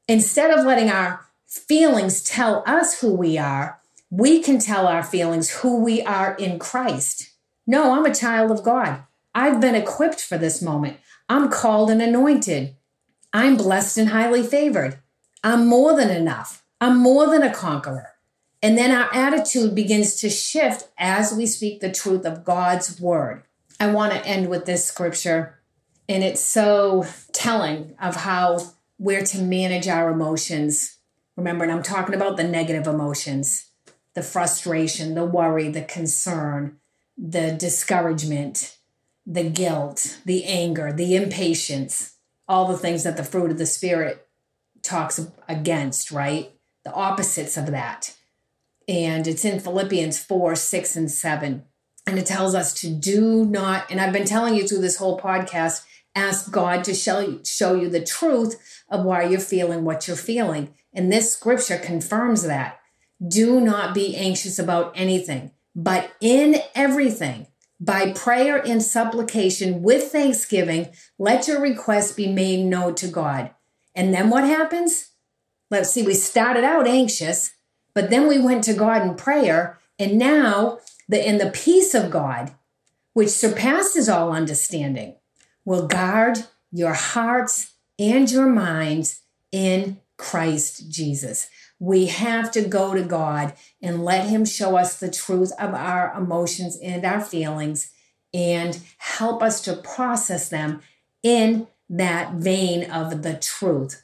Instead 0.08 0.58
of 0.58 0.66
letting 0.66 0.90
our 0.90 1.26
feelings 1.46 2.24
tell 2.24 2.64
us 2.66 3.02
who 3.02 3.14
we 3.14 3.38
are 3.38 3.82
we 4.10 4.42
can 4.42 4.60
tell 4.60 4.88
our 4.88 5.04
feelings 5.04 5.50
who 5.50 5.84
we 5.84 6.02
are 6.04 6.36
in 6.36 6.60
Christ. 6.60 7.32
No 7.66 7.92
i'm 7.94 8.06
a 8.06 8.16
child 8.16 8.52
of 8.52 8.64
god. 8.64 9.04
I've 9.36 9.60
been 9.60 9.76
equipped 9.76 10.22
for 10.22 10.38
this 10.38 10.62
moment. 10.62 10.98
I'm 11.30 11.50
called 11.50 11.90
and 11.90 12.02
anointed. 12.02 12.76
I'm 13.34 13.58
blessed 13.58 13.98
and 13.98 14.10
highly 14.10 14.44
favored 14.44 15.00
i'm 15.44 15.68
more 15.68 15.96
than 15.96 16.10
enough 16.10 16.64
i'm 16.82 16.98
more 16.98 17.28
than 17.28 17.44
a 17.44 17.54
conqueror 17.54 18.18
and 18.62 18.78
then 18.78 18.92
our 18.92 19.14
attitude 19.14 19.76
begins 19.76 20.16
to 20.18 20.30
shift 20.30 20.90
as 20.98 21.34
we 21.34 21.46
speak 21.46 21.80
the 21.80 21.92
truth 21.92 22.26
of 22.26 22.44
God's 22.44 23.00
word. 23.00 23.44
I 23.80 23.88
want 23.88 24.14
to 24.14 24.26
end 24.26 24.50
with 24.50 24.66
this 24.66 24.86
scripture, 24.86 25.60
and 26.10 26.24
it's 26.24 26.42
so 26.42 27.06
telling 27.34 27.96
of 28.02 28.16
how 28.16 28.74
we're 28.98 29.24
to 29.26 29.42
manage 29.42 29.88
our 29.88 30.10
emotions. 30.10 30.98
Remember, 31.36 31.64
and 31.64 31.72
I'm 31.72 31.84
talking 31.84 32.16
about 32.16 32.38
the 32.38 32.44
negative 32.44 32.88
emotions 32.88 33.66
the 34.16 34.24
frustration, 34.24 35.14
the 35.14 35.24
worry, 35.24 35.70
the 35.70 35.84
concern, 35.84 36.76
the 37.16 37.52
discouragement, 37.52 38.76
the 39.28 39.48
guilt, 39.48 40.18
the 40.26 40.44
anger, 40.46 40.92
the 40.92 41.16
impatience, 41.16 42.16
all 42.48 42.68
the 42.68 42.80
things 42.80 43.04
that 43.04 43.16
the 43.16 43.24
fruit 43.24 43.52
of 43.52 43.60
the 43.60 43.66
Spirit 43.68 44.27
talks 44.88 45.20
against, 45.48 46.12
right? 46.12 46.52
The 46.84 46.94
opposites 46.94 47.58
of 47.58 47.68
that 47.68 48.16
and 48.88 49.28
it's 49.28 49.44
in 49.44 49.60
Philippians 49.60 50.24
4, 50.24 50.56
6, 50.56 50.96
and 50.96 51.12
7. 51.12 51.64
And 52.06 52.18
it 52.18 52.26
tells 52.26 52.56
us 52.56 52.74
to 52.82 52.90
do 52.90 53.46
not, 53.46 53.92
and 53.92 54.00
I've 54.00 54.14
been 54.14 54.26
telling 54.26 54.56
you 54.56 54.66
through 54.66 54.80
this 54.80 54.98
whole 54.98 55.20
podcast, 55.20 55.84
ask 56.16 56.52
God 56.52 56.84
to 56.86 56.94
show 56.94 57.20
you, 57.20 57.42
show 57.44 57.76
you 57.76 57.90
the 57.90 58.04
truth 58.04 58.84
of 58.90 59.04
why 59.04 59.24
you're 59.24 59.40
feeling 59.40 59.84
what 59.84 60.08
you're 60.08 60.16
feeling. 60.16 60.74
And 60.94 61.12
this 61.12 61.34
scripture 61.34 61.78
confirms 61.78 62.44
that. 62.44 62.80
Do 63.26 63.60
not 63.60 63.94
be 63.94 64.16
anxious 64.16 64.58
about 64.58 64.94
anything, 64.96 65.52
but 65.76 66.12
in 66.22 66.58
everything, 66.76 67.48
by 67.80 68.14
prayer 68.14 68.58
and 68.58 68.82
supplication 68.82 69.82
with 69.82 70.12
thanksgiving, 70.12 70.90
let 71.20 71.48
your 71.48 71.60
requests 71.60 72.12
be 72.12 72.28
made 72.28 72.64
known 72.64 72.96
to 72.96 73.08
God. 73.08 73.52
And 73.98 74.14
then 74.14 74.30
what 74.30 74.46
happens? 74.46 75.10
Let's 75.70 75.92
see, 75.92 76.04
we 76.04 76.14
started 76.14 76.64
out 76.64 76.88
anxious 76.88 77.52
but 77.98 78.12
then 78.12 78.28
we 78.28 78.38
went 78.38 78.64
to 78.66 78.76
God 78.76 79.02
in 79.02 79.16
prayer, 79.16 79.80
and 79.98 80.20
now 80.20 80.78
the 81.10 81.28
in 81.28 81.40
the 81.40 81.50
peace 81.50 81.96
of 81.96 82.12
God, 82.12 82.52
which 83.14 83.30
surpasses 83.30 84.08
all 84.08 84.32
understanding, 84.32 85.16
will 85.66 85.88
guard 85.88 86.46
your 86.72 86.94
hearts 86.94 87.74
and 87.98 88.30
your 88.30 88.46
minds 88.46 89.22
in 89.52 89.98
Christ 90.16 90.92
Jesus. 90.92 91.50
We 91.80 92.06
have 92.06 92.52
to 92.52 92.62
go 92.62 92.94
to 92.94 93.02
God 93.02 93.56
and 93.82 94.06
let 94.06 94.28
Him 94.28 94.46
show 94.46 94.78
us 94.78 95.00
the 95.00 95.10
truth 95.10 95.52
of 95.60 95.74
our 95.74 96.14
emotions 96.16 96.78
and 96.84 97.04
our 97.04 97.20
feelings 97.20 97.92
and 98.32 98.80
help 99.00 99.42
us 99.42 99.60
to 99.62 99.74
process 99.74 100.50
them 100.50 100.82
in 101.24 101.66
that 101.90 102.34
vein 102.34 102.90
of 102.90 103.24
the 103.24 103.36
truth, 103.36 104.04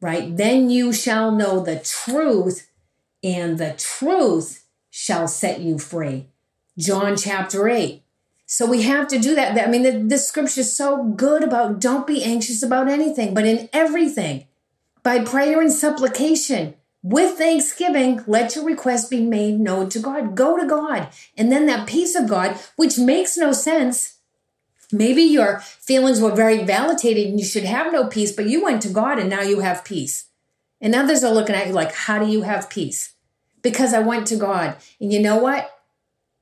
right? 0.00 0.36
Then 0.36 0.70
you 0.70 0.92
shall 0.92 1.30
know 1.30 1.60
the 1.60 1.78
truth, 1.78 2.68
and 3.22 3.58
the 3.58 3.74
truth 3.76 4.64
shall 4.90 5.28
set 5.28 5.60
you 5.60 5.78
free. 5.78 6.26
John 6.78 7.16
chapter 7.16 7.68
8. 7.68 8.02
So 8.46 8.66
we 8.66 8.82
have 8.82 9.06
to 9.08 9.18
do 9.18 9.36
that. 9.36 9.56
I 9.56 9.70
mean, 9.70 9.82
the, 9.82 9.92
the 9.92 10.18
scripture 10.18 10.62
is 10.62 10.76
so 10.76 11.04
good 11.04 11.44
about 11.44 11.80
don't 11.80 12.06
be 12.06 12.24
anxious 12.24 12.62
about 12.62 12.88
anything, 12.88 13.32
but 13.32 13.46
in 13.46 13.68
everything, 13.72 14.46
by 15.02 15.20
prayer 15.20 15.60
and 15.60 15.72
supplication, 15.72 16.74
with 17.02 17.38
thanksgiving, 17.38 18.22
let 18.26 18.54
your 18.54 18.64
request 18.64 19.08
be 19.08 19.22
made 19.22 19.58
known 19.58 19.88
to 19.90 19.98
God. 19.98 20.34
Go 20.34 20.58
to 20.58 20.66
God. 20.66 21.08
And 21.36 21.50
then 21.50 21.66
that 21.66 21.88
peace 21.88 22.14
of 22.14 22.28
God, 22.28 22.58
which 22.76 22.98
makes 22.98 23.36
no 23.36 23.52
sense. 23.52 24.18
Maybe 24.92 25.22
your 25.22 25.60
feelings 25.60 26.20
were 26.20 26.34
very 26.34 26.64
validated 26.64 27.28
and 27.28 27.38
you 27.38 27.46
should 27.46 27.64
have 27.64 27.92
no 27.92 28.06
peace, 28.06 28.32
but 28.32 28.48
you 28.48 28.62
went 28.62 28.82
to 28.82 28.88
God 28.88 29.18
and 29.18 29.30
now 29.30 29.42
you 29.42 29.60
have 29.60 29.84
peace. 29.84 30.26
And 30.80 30.94
others 30.94 31.22
are 31.22 31.32
looking 31.32 31.54
at 31.54 31.66
you 31.66 31.72
like, 31.72 31.92
how 31.92 32.18
do 32.18 32.30
you 32.30 32.42
have 32.42 32.70
peace? 32.70 33.12
Because 33.62 33.92
I 33.92 34.00
went 34.00 34.26
to 34.28 34.36
God. 34.36 34.76
And 35.00 35.12
you 35.12 35.20
know 35.20 35.36
what? 35.36 35.70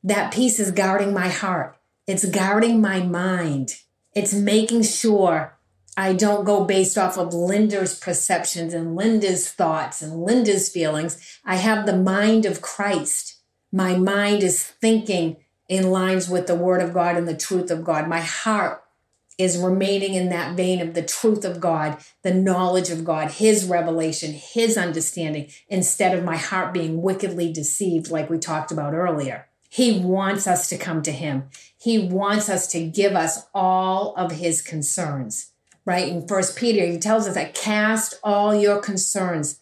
That 0.04 0.32
peace 0.32 0.60
is 0.60 0.70
guarding 0.70 1.12
my 1.12 1.28
heart, 1.28 1.76
it's 2.06 2.24
guarding 2.24 2.80
my 2.80 3.00
mind, 3.00 3.76
it's 4.14 4.32
making 4.32 4.84
sure 4.84 5.58
I 5.96 6.12
don't 6.12 6.44
go 6.44 6.64
based 6.64 6.96
off 6.96 7.18
of 7.18 7.34
Linda's 7.34 7.98
perceptions 7.98 8.72
and 8.72 8.94
Linda's 8.94 9.50
thoughts 9.50 10.00
and 10.00 10.22
Linda's 10.22 10.68
feelings. 10.68 11.40
I 11.44 11.56
have 11.56 11.86
the 11.86 11.96
mind 11.96 12.46
of 12.46 12.60
Christ. 12.60 13.40
My 13.72 13.96
mind 13.96 14.44
is 14.44 14.64
thinking 14.64 15.38
in 15.68 15.90
lines 15.90 16.28
with 16.28 16.46
the 16.46 16.54
word 16.54 16.80
of 16.80 16.94
God 16.94 17.16
and 17.16 17.28
the 17.28 17.36
truth 17.36 17.70
of 17.70 17.84
God. 17.84 18.08
My 18.08 18.20
heart 18.20 18.82
is 19.38 19.56
remaining 19.56 20.14
in 20.14 20.30
that 20.30 20.56
vein 20.56 20.80
of 20.80 20.94
the 20.94 21.02
truth 21.02 21.44
of 21.44 21.60
God, 21.60 21.98
the 22.22 22.34
knowledge 22.34 22.90
of 22.90 23.04
God, 23.04 23.30
His 23.30 23.64
revelation, 23.66 24.32
His 24.32 24.76
understanding, 24.76 25.48
instead 25.68 26.16
of 26.16 26.24
my 26.24 26.36
heart 26.36 26.74
being 26.74 27.00
wickedly 27.00 27.52
deceived, 27.52 28.10
like 28.10 28.28
we 28.28 28.38
talked 28.38 28.72
about 28.72 28.94
earlier. 28.94 29.46
He 29.70 30.00
wants 30.00 30.46
us 30.46 30.68
to 30.70 30.78
come 30.78 31.02
to 31.02 31.12
Him. 31.12 31.50
He 31.78 31.98
wants 31.98 32.48
us 32.48 32.66
to 32.68 32.84
give 32.84 33.14
us 33.14 33.46
all 33.54 34.14
of 34.16 34.32
His 34.32 34.60
concerns, 34.60 35.52
right? 35.84 36.08
In 36.08 36.26
First 36.26 36.56
Peter, 36.56 36.84
He 36.84 36.98
tells 36.98 37.28
us 37.28 37.34
that 37.34 37.54
cast 37.54 38.18
all 38.24 38.52
your 38.54 38.80
concerns, 38.80 39.60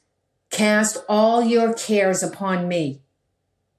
cast 0.51 0.97
all 1.07 1.43
your 1.45 1.75
cares 1.75 2.23
upon 2.23 2.67
me. 2.67 3.03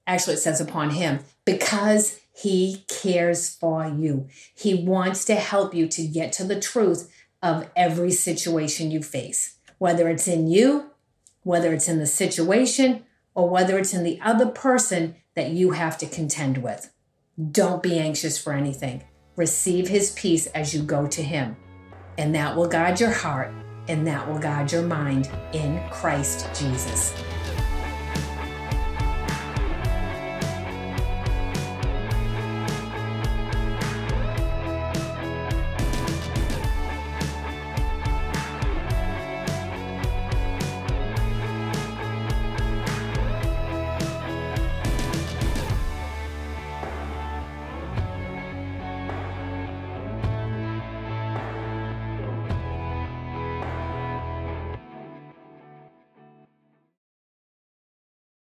Actually, 0.05 0.35
it 0.35 0.39
says 0.41 0.61
upon 0.61 0.91
Him, 0.91 1.21
because 1.47 2.19
he 2.35 2.83
cares 2.89 3.55
for 3.55 3.87
you. 3.87 4.27
He 4.53 4.75
wants 4.75 5.23
to 5.25 5.35
help 5.35 5.73
you 5.73 5.87
to 5.87 6.05
get 6.05 6.33
to 6.33 6.43
the 6.43 6.59
truth 6.59 7.09
of 7.41 7.69
every 7.73 8.11
situation 8.11 8.91
you 8.91 9.01
face, 9.01 9.55
whether 9.77 10.09
it's 10.09 10.27
in 10.27 10.47
you, 10.47 10.91
whether 11.43 11.73
it's 11.73 11.87
in 11.87 11.99
the 11.99 12.05
situation, 12.05 13.05
or 13.33 13.49
whether 13.49 13.79
it's 13.79 13.93
in 13.93 14.03
the 14.03 14.19
other 14.21 14.47
person 14.47 15.15
that 15.35 15.51
you 15.51 15.71
have 15.71 15.97
to 15.99 16.05
contend 16.05 16.57
with. 16.57 16.91
Don't 17.51 17.81
be 17.81 17.97
anxious 17.97 18.37
for 18.37 18.51
anything. 18.51 19.03
Receive 19.37 19.87
his 19.87 20.11
peace 20.11 20.47
as 20.47 20.73
you 20.73 20.83
go 20.83 21.07
to 21.07 21.23
him, 21.23 21.55
and 22.17 22.35
that 22.35 22.57
will 22.57 22.67
guide 22.67 22.99
your 22.99 23.11
heart 23.11 23.53
and 23.87 24.05
that 24.05 24.27
will 24.27 24.39
guide 24.39 24.69
your 24.69 24.81
mind 24.81 25.29
in 25.53 25.81
Christ 25.91 26.45
Jesus. 26.53 27.13